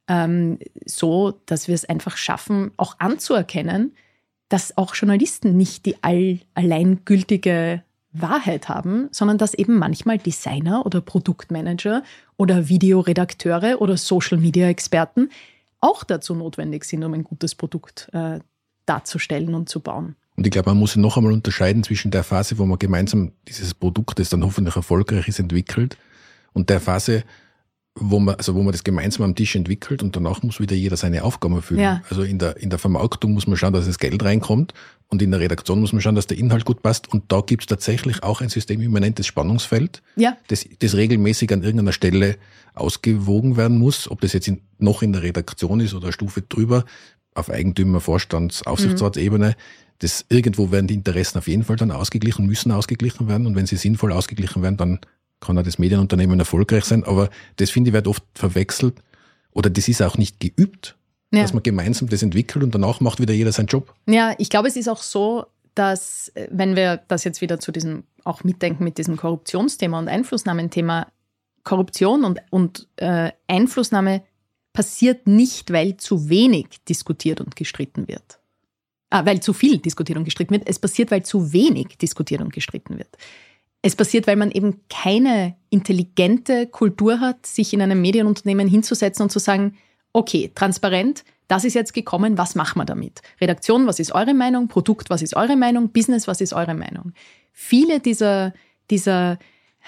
[0.08, 3.94] ähm, so, dass wir es einfach schaffen, auch anzuerkennen,
[4.48, 7.82] dass auch Journalisten nicht die all, alleingültige
[8.12, 12.02] Wahrheit haben, sondern dass eben manchmal Designer oder Produktmanager
[12.36, 15.30] oder Videoredakteure oder Social-Media-Experten
[15.80, 18.40] auch dazu notwendig sind, um ein gutes Produkt äh,
[18.86, 20.16] darzustellen und zu bauen.
[20.36, 23.74] Und ich glaube, man muss noch einmal unterscheiden zwischen der Phase, wo man gemeinsam dieses
[23.74, 25.98] Produkt, das dann hoffentlich erfolgreich ist, entwickelt
[26.52, 27.24] und der Phase,
[28.00, 30.96] wo man, also wo man das gemeinsam am Tisch entwickelt und danach muss wieder jeder
[30.96, 31.80] seine Aufgaben erfüllen.
[31.80, 32.02] Ja.
[32.08, 34.74] Also in der, in der Vermarktung muss man schauen, dass das Geld reinkommt
[35.08, 37.12] und in der Redaktion muss man schauen, dass der Inhalt gut passt.
[37.12, 40.36] Und da gibt es tatsächlich auch ein systemimmanentes Spannungsfeld, ja.
[40.48, 42.36] das, das regelmäßig an irgendeiner Stelle
[42.74, 46.84] ausgewogen werden muss, ob das jetzt in, noch in der Redaktion ist oder Stufe drüber,
[47.34, 49.50] auf Eigentümer, Vorstands, Aufsichtsratsebene.
[49.50, 49.54] Mhm.
[50.00, 53.46] Das, irgendwo werden die Interessen auf jeden Fall dann ausgeglichen, müssen ausgeglichen werden.
[53.46, 55.00] Und wenn sie sinnvoll ausgeglichen werden, dann
[55.40, 59.02] kann auch das Medienunternehmen erfolgreich sein, aber das finde ich wird oft verwechselt
[59.52, 60.96] oder das ist auch nicht geübt,
[61.32, 61.42] ja.
[61.42, 63.94] dass man gemeinsam das entwickelt und danach macht wieder jeder seinen Job.
[64.06, 67.72] Ja, ich glaube, es ist auch so, dass äh, wenn wir das jetzt wieder zu
[67.72, 71.06] diesem auch mitdenken mit diesem Korruptionsthema und Einflussnahmenthema,
[71.64, 74.22] Korruption und, und äh, Einflussnahme
[74.72, 78.38] passiert nicht, weil zu wenig diskutiert und gestritten wird.
[79.10, 80.68] Ah, weil zu viel diskutiert und gestritten wird.
[80.68, 83.08] Es passiert, weil zu wenig diskutiert und gestritten wird.
[83.82, 89.30] Es passiert, weil man eben keine intelligente Kultur hat, sich in einem Medienunternehmen hinzusetzen und
[89.30, 89.76] zu sagen,
[90.12, 93.22] okay, transparent, das ist jetzt gekommen, was machen wir damit?
[93.40, 94.68] Redaktion, was ist eure Meinung?
[94.68, 95.90] Produkt, was ist eure Meinung?
[95.90, 97.12] Business, was ist eure Meinung?
[97.52, 98.52] Viele dieser,
[98.90, 99.38] dieser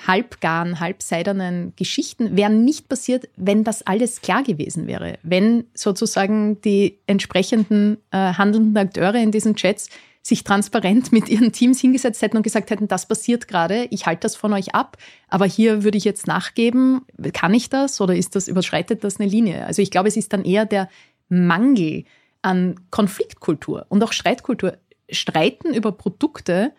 [0.06, 5.18] halbgaren, halbseidernen Geschichten wären nicht passiert, wenn das alles klar gewesen wäre.
[5.22, 9.90] Wenn sozusagen die entsprechenden äh, handelnden Akteure in diesen Chats
[10.22, 14.20] sich transparent mit ihren Teams hingesetzt hätten und gesagt hätten, das passiert gerade, ich halte
[14.20, 14.98] das von euch ab,
[15.28, 17.02] aber hier würde ich jetzt nachgeben,
[17.32, 19.64] kann ich das oder ist das, überschreitet das eine Linie?
[19.66, 20.88] Also ich glaube, es ist dann eher der
[21.28, 22.04] Mangel
[22.42, 24.76] an Konfliktkultur und auch Streitkultur.
[25.10, 26.72] Streiten über Produkte,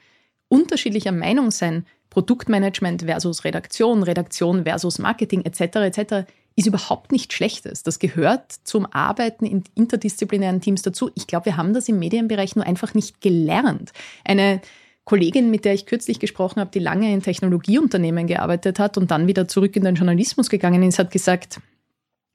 [0.48, 5.62] unterschiedlicher Meinung sein, Produktmanagement versus Redaktion, Redaktion versus Marketing etc.
[5.78, 6.26] etc
[6.56, 7.84] ist überhaupt nichts Schlechtes.
[7.84, 11.10] Das gehört zum Arbeiten in interdisziplinären Teams dazu.
[11.16, 13.92] Ich glaube, wir haben das im Medienbereich nur einfach nicht gelernt.
[14.26, 14.62] Eine
[15.06, 19.28] Kollegin, mit der ich kürzlich gesprochen habe, die lange in Technologieunternehmen gearbeitet hat und dann
[19.28, 21.60] wieder zurück in den Journalismus gegangen ist, hat gesagt,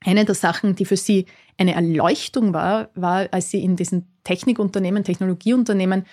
[0.05, 1.25] eine der Sachen, die für sie
[1.57, 6.05] eine Erleuchtung war, war, als sie in diesen Technikunternehmen, Technologieunternehmen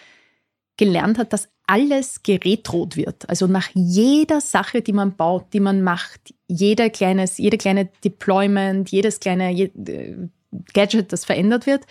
[0.77, 3.29] gelernt hat, dass alles geretrot wird.
[3.29, 8.91] Also nach jeder Sache, die man baut, die man macht, jeder kleines, jede kleine Deployment,
[8.91, 10.29] jedes kleine äh,
[10.73, 11.87] Gadget, das verändert wird,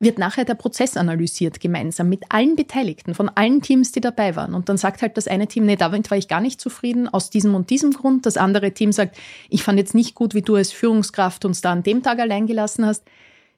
[0.00, 4.54] wird nachher der Prozess analysiert gemeinsam mit allen Beteiligten, von allen Teams, die dabei waren.
[4.54, 7.30] Und dann sagt halt das eine Team, nee, damit war ich gar nicht zufrieden, aus
[7.30, 8.24] diesem und diesem Grund.
[8.24, 9.16] Das andere Team sagt,
[9.48, 12.46] ich fand jetzt nicht gut, wie du als Führungskraft uns da an dem Tag allein
[12.46, 13.04] gelassen hast.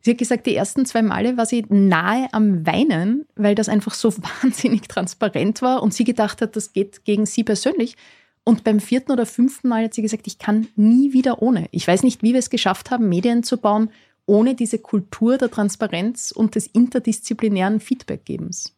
[0.01, 3.95] Sie hat gesagt, die ersten zwei Male war sie nahe am Weinen, weil das einfach
[3.95, 7.97] so wahnsinnig transparent war und sie gedacht hat, das geht gegen sie persönlich.
[8.43, 11.69] Und beim vierten oder fünften Mal hat sie gesagt, ich kann nie wieder ohne.
[11.73, 13.91] Ich weiß nicht, wie wir es geschafft haben, Medien zu bauen,
[14.25, 18.75] ohne diese Kultur der Transparenz und des interdisziplinären Feedbackgebens.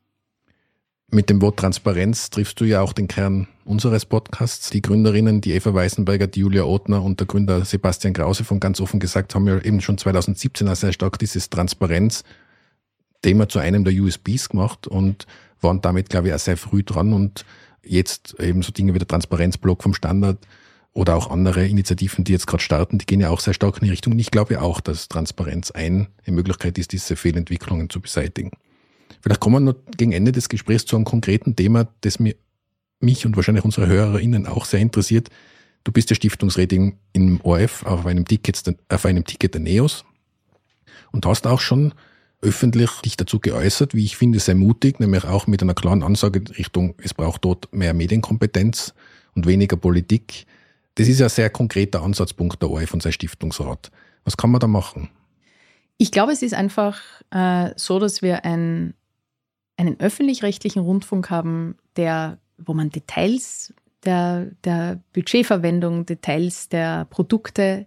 [1.15, 4.71] Mit dem Wort Transparenz triffst du ja auch den Kern unseres Podcasts.
[4.71, 8.81] Die Gründerinnen, die Eva Weißenberger, die Julia Othner und der Gründer Sebastian Krause von ganz
[8.81, 14.49] offen gesagt, haben ja eben schon 2017 sehr stark dieses Transparenz-Thema zu einem der USBs
[14.49, 15.27] gemacht und
[15.61, 17.45] waren damit, glaube ich, auch sehr früh dran und
[17.83, 20.39] jetzt eben so Dinge wie der Transparenzblock vom Standard
[20.95, 23.85] oder auch andere Initiativen, die jetzt gerade starten, die gehen ja auch sehr stark in
[23.85, 24.15] die Richtung.
[24.15, 28.53] Und ich glaube auch, dass Transparenz eine Möglichkeit ist, diese Fehlentwicklungen zu beseitigen.
[29.21, 32.35] Vielleicht kommen wir noch gegen Ende des Gesprächs zu einem konkreten Thema, das mir
[33.01, 35.29] mich und wahrscheinlich unsere HörerInnen auch sehr interessiert.
[35.85, 40.05] Du bist der Stiftungsrätin im ORF auf einem Ticket, auf einem Ticket der NEOS
[41.11, 41.93] und hast auch schon
[42.41, 46.43] öffentlich dich dazu geäußert, wie ich finde, sehr mutig, nämlich auch mit einer klaren Ansage
[46.59, 48.95] Richtung, es braucht dort mehr Medienkompetenz
[49.35, 50.47] und weniger Politik.
[50.97, 53.91] Das ist ja ein sehr konkreter Ansatzpunkt der ORF und sein Stiftungsrat.
[54.25, 55.09] Was kann man da machen?
[55.99, 57.01] Ich glaube, es ist einfach
[57.31, 58.95] äh, so, dass wir ein,
[59.83, 63.75] einen öffentlich-rechtlichen Rundfunk haben, der, wo man Details
[64.05, 67.87] der, der Budgetverwendung, Details der Produkte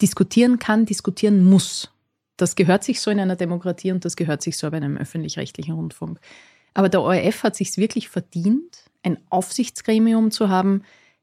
[0.00, 1.90] diskutieren kann, diskutieren muss.
[2.36, 5.74] Das gehört sich so in einer Demokratie und das gehört sich so bei einem öffentlich-rechtlichen
[5.74, 6.20] Rundfunk.
[6.74, 10.82] Aber der ORF hat sich wirklich verdient, ein Aufsichtsgremium zu haben,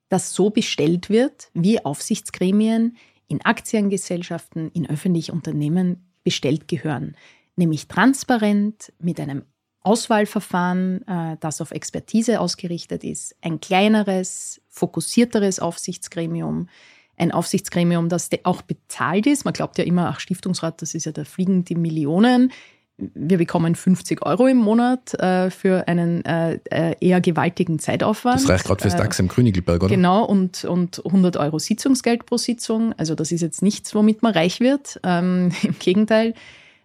[0.09, 7.15] das so bestellt wird, wie Aufsichtsgremien in Aktiengesellschaften, in öffentlichen Unternehmen bestellt gehören.
[7.55, 9.43] Nämlich transparent mit einem
[9.83, 16.69] Auswahlverfahren, äh, das auf Expertise ausgerichtet ist, ein kleineres, fokussierteres Aufsichtsgremium,
[17.17, 19.45] ein Aufsichtsgremium, das auch bezahlt ist.
[19.45, 22.51] Man glaubt ja immer, ach, Stiftungsrat, das ist ja, da fliegen die Millionen.
[22.97, 28.35] Wir bekommen 50 Euro im Monat äh, für einen äh, äh, eher gewaltigen Zeitaufwand.
[28.35, 29.95] Das reicht gerade fürs DAX im Königelberg, oder?
[29.95, 32.93] Genau, und, und 100 Euro Sitzungsgeld pro Sitzung.
[32.93, 34.99] Also das ist jetzt nichts, womit man reich wird.
[35.03, 36.35] Ähm, Im Gegenteil.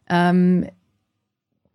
[0.08, 0.66] Ähm,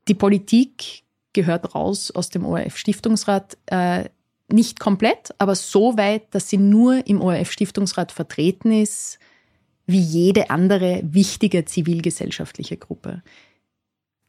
[0.07, 1.03] die Politik
[1.34, 3.58] gehört raus aus dem ORF-Stiftungsrat.
[3.68, 4.06] Äh,
[4.52, 9.20] nicht komplett, aber so weit, dass sie nur im ORF-Stiftungsrat vertreten ist,
[9.86, 13.24] wie jede andere wichtige zivilgesellschaftliche Gruppe.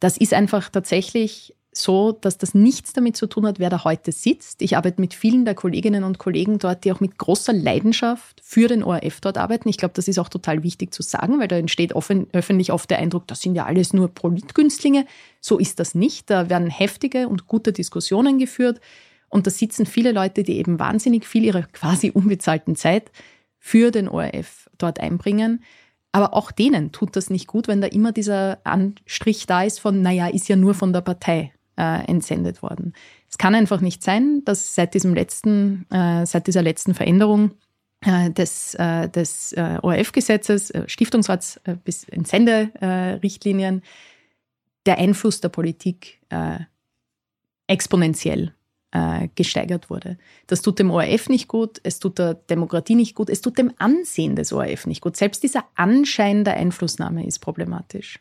[0.01, 4.13] Das ist einfach tatsächlich so, dass das nichts damit zu tun hat, wer da heute
[4.13, 4.63] sitzt.
[4.63, 8.69] Ich arbeite mit vielen der Kolleginnen und Kollegen dort, die auch mit großer Leidenschaft für
[8.69, 9.69] den ORF dort arbeiten.
[9.69, 12.91] Ich glaube, das ist auch total wichtig zu sagen, weil da entsteht offen, öffentlich oft
[12.91, 15.07] der Eindruck, das sind ja alles nur Politgünstlinge.
[15.41, 16.31] So ist das nicht.
[16.31, 18.81] Da werden heftige und gute Diskussionen geführt.
[19.29, 23.11] Und da sitzen viele Leute, die eben wahnsinnig viel ihrer quasi unbezahlten Zeit
[23.59, 25.65] für den ORF dort einbringen.
[26.13, 30.01] Aber auch denen tut das nicht gut, wenn da immer dieser Anstrich da ist von,
[30.01, 32.93] naja, ist ja nur von der Partei äh, entsendet worden.
[33.29, 37.53] Es kann einfach nicht sein, dass seit diesem letzten, äh, seit dieser letzten Veränderung
[38.05, 43.83] äh, des, äh, des äh, ORF-Gesetzes, äh, Stiftungsrats bis Entsenderichtlinien,
[44.87, 46.21] der Einfluss der Politik
[47.67, 48.53] exponentiell
[49.35, 50.19] gesteigert wurde.
[50.47, 53.73] Das tut dem ORF nicht gut, es tut der Demokratie nicht gut, es tut dem
[53.79, 55.17] Ansehen des ORF nicht gut.
[55.17, 58.21] Selbst dieser Anschein der Einflussnahme ist problematisch.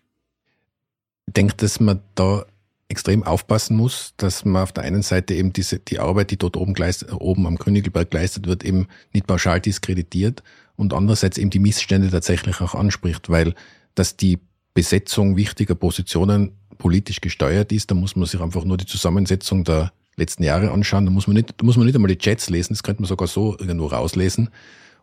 [1.27, 2.45] Ich denke, dass man da
[2.89, 6.57] extrem aufpassen muss, dass man auf der einen Seite eben diese, die Arbeit, die dort
[6.57, 10.43] oben, geleistet, oben am Königelberg geleistet wird, eben nicht pauschal diskreditiert
[10.75, 13.55] und andererseits eben die Missstände tatsächlich auch anspricht, weil
[13.95, 14.39] dass die
[14.73, 19.93] Besetzung wichtiger Positionen politisch gesteuert ist, da muss man sich einfach nur die Zusammensetzung der
[20.15, 22.73] letzten Jahre anschauen, da muss man nicht, da muss man nicht einmal die Chats lesen,
[22.73, 24.49] das könnte man sogar so irgendwo rauslesen.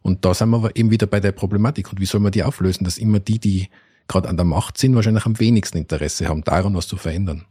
[0.03, 1.91] Und da sind wir eben wieder bei der Problematik.
[1.93, 3.69] Und wie soll man die auflösen, dass immer die, die
[4.09, 7.45] gerade an der Macht sind, wahrscheinlich am wenigsten Interesse haben, daran was zu verändern?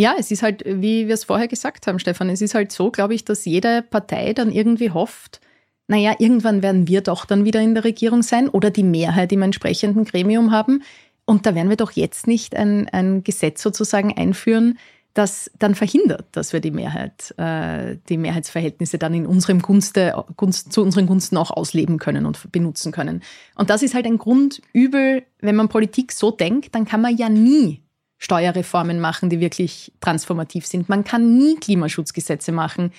[0.00, 2.90] Ja, es ist halt, wie wir es vorher gesagt haben, Stefan, es ist halt so,
[2.90, 5.42] glaube ich, dass jede Partei dann irgendwie hofft,
[5.88, 9.42] naja, irgendwann werden wir doch dann wieder in der Regierung sein oder die Mehrheit im
[9.42, 10.82] entsprechenden Gremium haben.
[11.26, 14.78] Und da werden wir doch jetzt nicht ein, ein Gesetz sozusagen einführen,
[15.12, 20.72] das dann verhindert, dass wir die Mehrheit, äh, die Mehrheitsverhältnisse dann in unserem Gunste, Gunst,
[20.72, 23.22] zu unseren Gunsten auch ausleben können und benutzen können.
[23.54, 27.28] Und das ist halt ein Grundübel, wenn man Politik so denkt, dann kann man ja
[27.28, 27.82] nie
[28.20, 30.88] Steuerreformen machen, die wirklich transformativ sind.
[30.88, 32.92] Man kann nie Klimaschutzgesetze machen,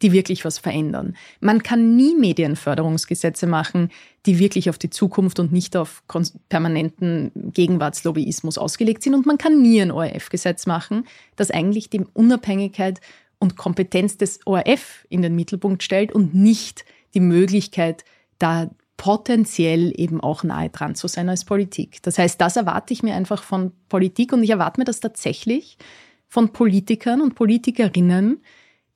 [0.00, 1.16] die wirklich was verändern.
[1.40, 3.90] Man kann nie Medienförderungsgesetze machen,
[4.24, 6.04] die wirklich auf die Zukunft und nicht auf
[6.48, 9.14] permanenten Gegenwartslobbyismus ausgelegt sind.
[9.14, 11.04] Und man kann nie ein ORF-Gesetz machen,
[11.34, 13.00] das eigentlich die Unabhängigkeit
[13.40, 18.04] und Kompetenz des ORF in den Mittelpunkt stellt und nicht die Möglichkeit,
[18.38, 22.02] da potenziell eben auch nahe dran zu sein als Politik.
[22.02, 25.78] Das heißt, das erwarte ich mir einfach von Politik und ich erwarte mir das tatsächlich
[26.26, 28.42] von Politikern und Politikerinnen,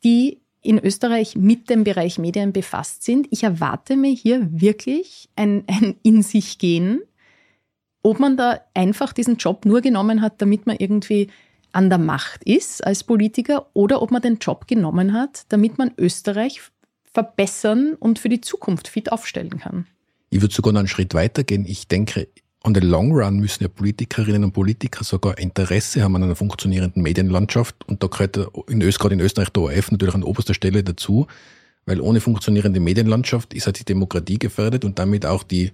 [0.05, 3.29] die in Österreich mit dem Bereich Medien befasst sind.
[3.31, 7.01] Ich erwarte mir hier wirklich ein, ein in sich gehen,
[8.03, 11.29] ob man da einfach diesen Job nur genommen hat, damit man irgendwie
[11.71, 15.93] an der Macht ist als Politiker oder ob man den Job genommen hat, damit man
[15.97, 16.61] Österreich
[17.15, 19.87] verbessern und für die Zukunft fit aufstellen kann.
[20.33, 21.67] Ich würde sogar noch einen Schritt weiter gehen.
[21.67, 22.27] Ich denke,
[22.65, 27.03] on the long run müssen ja Politikerinnen und Politiker sogar Interesse haben an einer funktionierenden
[27.03, 27.77] Medienlandschaft.
[27.87, 31.27] Und da gehört in Österreich, in Österreich der ORF natürlich an oberster Stelle dazu,
[31.85, 35.73] weil ohne funktionierende Medienlandschaft ist halt die Demokratie gefährdet und damit auch die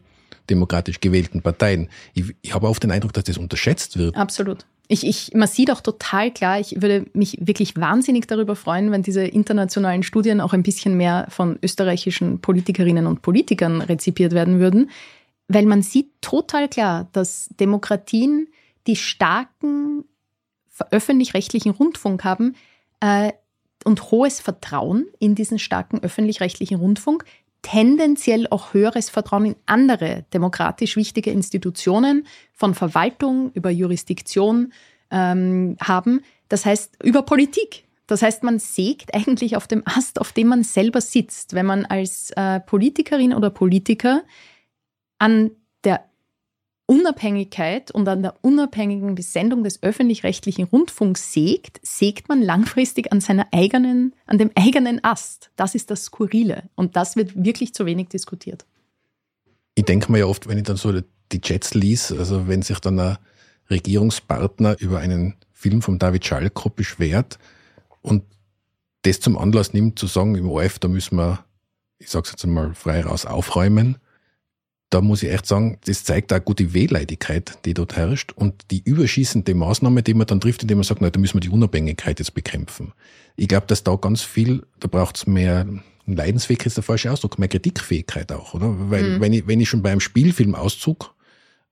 [0.50, 1.88] demokratisch gewählten Parteien.
[2.14, 4.16] Ich, ich habe oft den Eindruck, dass das unterschätzt wird.
[4.16, 4.66] Absolut.
[4.90, 9.02] Ich, ich, man sieht auch total klar, ich würde mich wirklich wahnsinnig darüber freuen, wenn
[9.02, 14.90] diese internationalen Studien auch ein bisschen mehr von österreichischen Politikerinnen und Politikern rezipiert werden würden,
[15.46, 18.48] weil man sieht total klar, dass Demokratien,
[18.86, 20.04] die starken
[20.90, 22.54] öffentlich-rechtlichen Rundfunk haben
[23.00, 23.32] äh,
[23.84, 27.24] und hohes Vertrauen in diesen starken öffentlich-rechtlichen Rundfunk,
[27.62, 34.72] tendenziell auch höheres Vertrauen in andere demokratisch wichtige Institutionen, von Verwaltung über Jurisdiktion
[35.10, 36.22] ähm, haben.
[36.48, 37.84] Das heißt, über Politik.
[38.06, 41.52] Das heißt, man sägt eigentlich auf dem Ast, auf dem man selber sitzt.
[41.52, 44.22] Wenn man als äh, Politikerin oder Politiker
[45.18, 45.50] an
[46.90, 53.46] Unabhängigkeit und an der unabhängigen Besendung des öffentlich-rechtlichen Rundfunks sägt, sägt man langfristig an seiner
[53.52, 55.50] eigenen, an dem eigenen Ast.
[55.56, 56.62] Das ist das Skurrile.
[56.76, 58.64] Und das wird wirklich zu wenig diskutiert.
[59.74, 62.78] Ich denke mir ja oft, wenn ich dann so die Jets lies, also wenn sich
[62.78, 63.18] dann ein
[63.68, 67.38] Regierungspartner über einen Film von David Schalko beschwert
[68.00, 68.24] und
[69.02, 71.44] das zum Anlass nimmt, zu sagen, im ORF, da müssen wir,
[71.98, 73.98] ich sag's jetzt einmal frei raus, aufräumen,
[74.90, 78.82] da muss ich echt sagen, das zeigt auch gute Wehleidigkeit, die dort herrscht und die
[78.82, 82.18] überschießende Maßnahme, die man dann trifft, indem man sagt, na, da müssen wir die Unabhängigkeit
[82.18, 82.92] jetzt bekämpfen.
[83.36, 85.66] Ich glaube, dass da ganz viel, da braucht es mehr
[86.06, 88.74] Leidensfähigkeit ist der falsche Ausdruck, mehr Kritikfähigkeit auch, oder?
[88.90, 89.20] Weil mhm.
[89.20, 91.14] wenn ich, wenn ich schon beim Spielfilm auszug,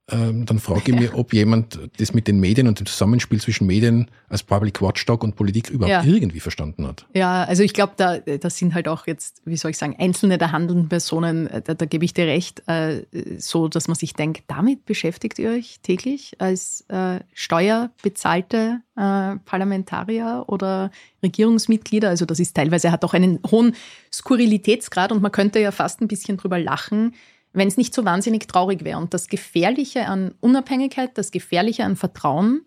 [0.09, 3.67] ähm, dann frage ich mich, ob jemand das mit den Medien und dem Zusammenspiel zwischen
[3.67, 6.13] Medien als Public Watchdog und Politik überhaupt ja.
[6.15, 7.07] irgendwie verstanden hat.
[7.13, 10.39] Ja, also ich glaube, da, das sind halt auch jetzt, wie soll ich sagen, einzelne
[10.39, 13.03] der handelnden Personen, äh, da, da gebe ich dir recht, äh,
[13.39, 20.45] so dass man sich denkt, damit beschäftigt ihr euch täglich als äh, steuerbezahlte äh, Parlamentarier
[20.47, 20.93] oder
[21.25, 22.11] Regierungsmitglieder.
[22.11, 23.75] Also das ist teilweise hat auch einen hohen
[24.13, 27.13] Skurrilitätsgrad und man könnte ja fast ein bisschen drüber lachen,
[27.57, 28.99] wenn es nicht so wahnsinnig traurig wäre.
[28.99, 32.63] Und das Gefährliche an Unabhängigkeit, das Gefährliche an Vertrauen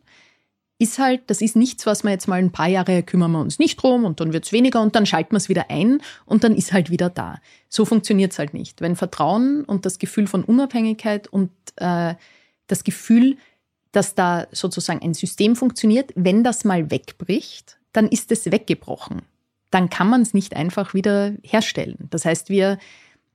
[0.79, 3.59] ist halt, das ist nichts, was wir jetzt mal ein paar Jahre kümmern wir uns
[3.59, 6.45] nicht drum und dann wird es weniger und dann schalten wir es wieder ein und
[6.45, 7.39] dann ist halt wieder da.
[7.67, 8.79] So funktioniert es halt nicht.
[8.79, 12.15] Wenn Vertrauen und das Gefühl von Unabhängigkeit und äh,
[12.67, 13.37] das Gefühl,
[13.91, 19.23] dass da sozusagen ein System funktioniert, wenn das mal wegbricht, dann ist es weggebrochen.
[19.71, 22.07] Dann kann man es nicht einfach wieder herstellen.
[22.09, 22.77] Das heißt, wir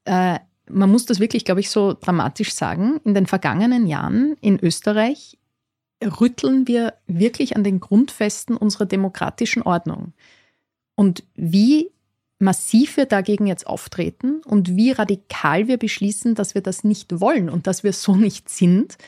[0.07, 0.39] äh,
[0.69, 5.39] man muss das wirklich, glaube ich, so dramatisch sagen, in den vergangenen Jahren in Österreich
[6.03, 10.13] rütteln wir wirklich an den Grundfesten unserer demokratischen Ordnung.
[10.95, 11.91] Und wie
[12.39, 17.49] massiv wir dagegen jetzt auftreten und wie radikal wir beschließen, dass wir das nicht wollen
[17.49, 18.99] und dass wir so nicht sind,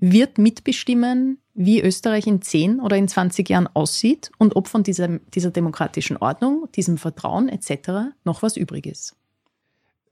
[0.00, 5.18] wird mitbestimmen, wie Österreich in 10 oder in 20 Jahren aussieht und ob von dieser,
[5.34, 8.14] dieser demokratischen Ordnung, diesem Vertrauen etc.
[8.24, 9.17] noch was übrig ist.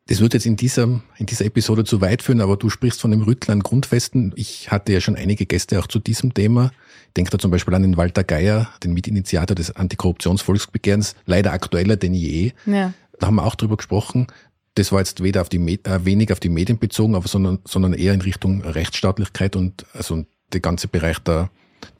[0.08, 0.84] Das wird jetzt in dieser,
[1.18, 4.32] in dieser Episode zu weit führen, aber du sprichst von dem Rüttel an Grundfesten.
[4.36, 6.70] Ich hatte ja schon einige Gäste auch zu diesem Thema.
[7.08, 11.96] Ich denke da zum Beispiel an den Walter Geier, den Mitinitiator des Antikorruptionsvolksbegehrens, leider aktueller
[11.96, 12.52] denn je.
[12.66, 12.92] Ja.
[13.18, 14.28] Da haben wir auch drüber gesprochen.
[14.76, 17.92] Das war jetzt weder auf die, äh, wenig auf die Medien bezogen, aber sondern, sondern
[17.92, 21.50] eher in Richtung Rechtsstaatlichkeit und also der ganze Bereich der,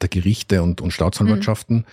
[0.01, 1.77] der Gerichte und, und Staatsanwaltschaften.
[1.77, 1.85] Mhm.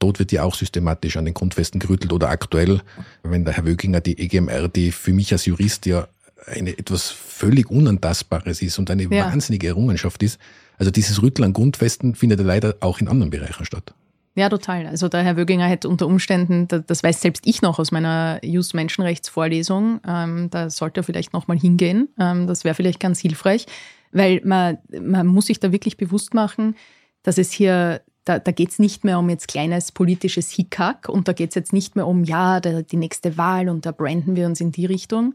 [0.00, 2.80] Dort wird ja auch systematisch an den Grundfesten gerüttelt oder aktuell,
[3.22, 6.08] wenn der Herr Wöginger die EGMR, die für mich als Jurist ja
[6.46, 9.26] eine etwas völlig Unantastbares ist und eine ja.
[9.26, 10.40] wahnsinnige Errungenschaft ist.
[10.78, 13.94] Also dieses Rütteln an Grundfesten findet ja leider auch in anderen Bereichen statt.
[14.36, 14.86] Ja, total.
[14.86, 20.00] Also der Herr Wöginger hätte unter Umständen, das weiß selbst ich noch aus meiner Just-Menschenrechtsvorlesung,
[20.06, 22.08] ähm, da sollte er vielleicht nochmal hingehen.
[22.18, 23.66] Ähm, das wäre vielleicht ganz hilfreich,
[24.12, 26.76] weil man, man muss sich da wirklich bewusst machen,
[27.22, 31.28] dass es hier da, da geht es nicht mehr um jetzt kleines politisches Hickhack und
[31.28, 34.36] da geht es jetzt nicht mehr um, ja, der, die nächste Wahl und da branden
[34.36, 35.34] wir uns in die Richtung,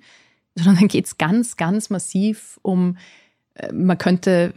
[0.55, 2.97] sondern dann geht es ganz, ganz massiv um,
[3.55, 4.53] äh, man könnte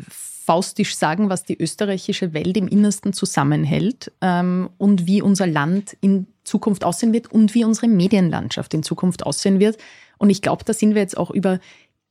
[0.48, 6.26] faustisch sagen, was die österreichische Welt im Innersten zusammenhält ähm, und wie unser Land in
[6.42, 9.76] Zukunft aussehen wird und wie unsere Medienlandschaft in Zukunft aussehen wird.
[10.16, 11.60] Und ich glaube, da sind wir jetzt auch über,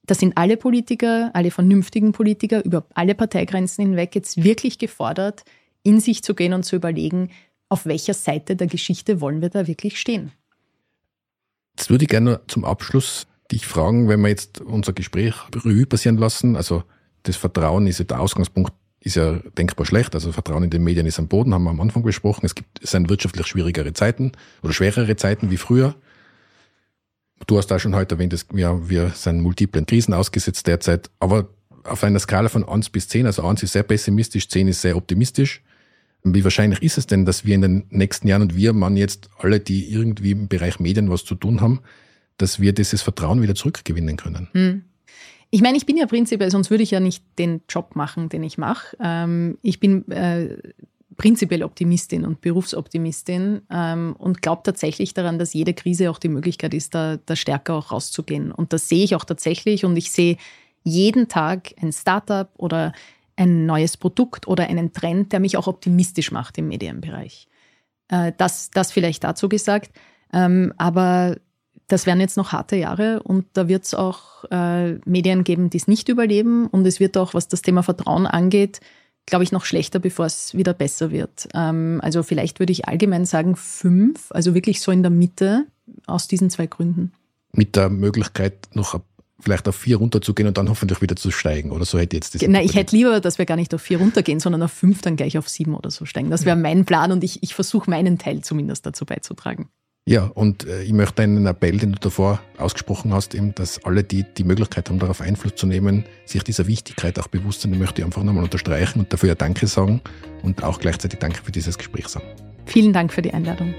[0.05, 5.43] da sind alle Politiker, alle vernünftigen Politiker über alle Parteigrenzen hinweg jetzt wirklich gefordert,
[5.87, 7.29] in sich zu gehen und zu überlegen,
[7.69, 10.31] auf welcher Seite der Geschichte wollen wir da wirklich stehen.
[11.77, 16.17] Jetzt würde ich gerne zum Abschluss dich fragen, wenn wir jetzt unser Gespräch Revue passieren
[16.17, 16.83] lassen, also
[17.23, 20.15] das Vertrauen ist ja der Ausgangspunkt ist ja denkbar schlecht.
[20.15, 22.45] Also Vertrauen in den Medien ist am Boden, haben wir am Anfang besprochen.
[22.45, 24.33] Es gibt, es sind wirtschaftlich schwierigere Zeiten
[24.63, 25.95] oder schwerere Zeiten wie früher.
[27.45, 31.09] Du hast da schon heute erwähnt, dass wir, wir sind multiplen Krisen ausgesetzt derzeit.
[31.19, 31.47] Aber
[31.83, 34.97] auf einer Skala von 1 bis 10, also 1 ist sehr pessimistisch, 10 ist sehr
[34.97, 35.61] optimistisch.
[36.23, 39.29] Wie wahrscheinlich ist es denn, dass wir in den nächsten Jahren und wir, man jetzt
[39.39, 41.81] alle, die irgendwie im Bereich Medien was zu tun haben,
[42.37, 44.49] dass wir dieses Vertrauen wieder zurückgewinnen können?
[44.53, 44.83] Hm.
[45.49, 48.43] Ich meine, ich bin ja prinzipiell, sonst würde ich ja nicht den Job machen, den
[48.43, 48.97] ich mache.
[48.99, 50.57] Ähm, ich bin äh,
[51.15, 56.73] prinzipiell Optimistin und Berufsoptimistin ähm, und glaube tatsächlich daran, dass jede Krise auch die Möglichkeit
[56.73, 58.51] ist, da, da stärker auch rauszugehen.
[58.51, 60.37] Und das sehe ich auch tatsächlich und ich sehe
[60.83, 62.93] jeden Tag ein Startup oder
[63.37, 67.47] ein neues Produkt oder einen Trend, der mich auch optimistisch macht im Medienbereich.
[68.09, 69.91] Äh, das, das vielleicht dazu gesagt.
[70.33, 71.37] Ähm, aber
[71.87, 75.77] das werden jetzt noch harte Jahre und da wird es auch äh, Medien geben, die
[75.77, 78.81] es nicht überleben und es wird auch, was das Thema Vertrauen angeht,
[79.25, 81.47] glaube ich, noch schlechter, bevor es wieder besser wird.
[81.53, 85.65] Ähm, also vielleicht würde ich allgemein sagen fünf, also wirklich so in der Mitte
[86.07, 87.13] aus diesen zwei Gründen.
[87.53, 88.99] Mit der Möglichkeit, noch
[89.39, 92.41] vielleicht auf vier runterzugehen und dann hoffentlich wieder zu steigen oder so hätte jetzt das.
[92.41, 95.15] Nein, ich hätte lieber, dass wir gar nicht auf vier runtergehen, sondern auf fünf dann
[95.15, 96.29] gleich auf sieben oder so steigen.
[96.29, 99.69] Das wäre mein Plan und ich, ich versuche meinen Teil zumindest dazu beizutragen.
[100.07, 104.05] Ja, und äh, ich möchte einen Appell, den du davor ausgesprochen hast, eben, dass alle,
[104.05, 107.79] die die Möglichkeit haben, darauf Einfluss zu nehmen, sich dieser Wichtigkeit auch bewusst sind, den
[107.79, 109.99] möchte ich einfach nochmal unterstreichen und dafür ja Danke sagen
[110.43, 112.25] und auch gleichzeitig Danke für dieses Gespräch sagen.
[112.65, 113.73] Vielen Dank für die Einladung.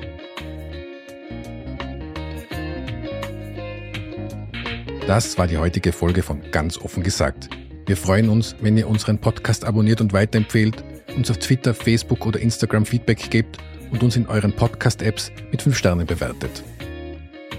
[5.09, 7.49] Das war die heutige Folge von Ganz offen gesagt.
[7.87, 10.85] Wir freuen uns, wenn ihr unseren Podcast abonniert und weiterempfehlt,
[11.17, 13.57] uns auf Twitter, Facebook oder Instagram Feedback gebt
[13.91, 16.63] und uns in euren Podcast-Apps mit 5 Sternen bewertet.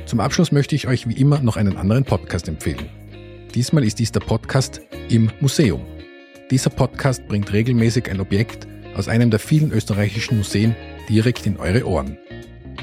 [0.06, 2.88] Zum Abschluss möchte ich euch wie immer noch einen anderen Podcast empfehlen.
[3.56, 5.84] Diesmal ist dies der Podcast Im Museum.
[6.52, 10.76] Dieser Podcast bringt regelmäßig ein Objekt aus einem der vielen österreichischen Museen
[11.10, 12.16] direkt in eure Ohren.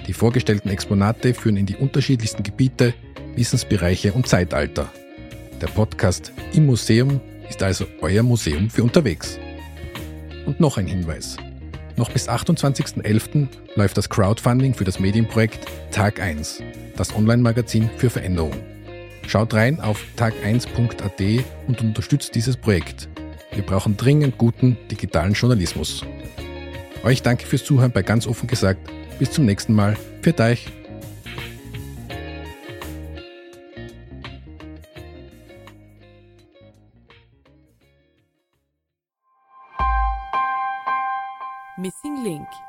[0.07, 2.94] Die vorgestellten Exponate führen in die unterschiedlichsten Gebiete,
[3.34, 4.90] Wissensbereiche und Zeitalter.
[5.61, 9.38] Der Podcast Im Museum ist also euer Museum für unterwegs.
[10.47, 11.36] Und noch ein Hinweis.
[11.97, 13.49] Noch bis 28.11.
[13.74, 16.62] läuft das Crowdfunding für das Medienprojekt Tag 1,
[16.97, 18.53] das Online-Magazin für Veränderung.
[19.26, 23.09] Schaut rein auf tag1.at und unterstützt dieses Projekt.
[23.53, 26.05] Wir brauchen dringend guten digitalen Journalismus.
[27.03, 28.90] Euch danke fürs Zuhören bei ganz offen gesagt.
[29.19, 29.97] Bis zum nächsten Mal.
[30.23, 30.67] Für euch.
[41.79, 42.66] Missing Link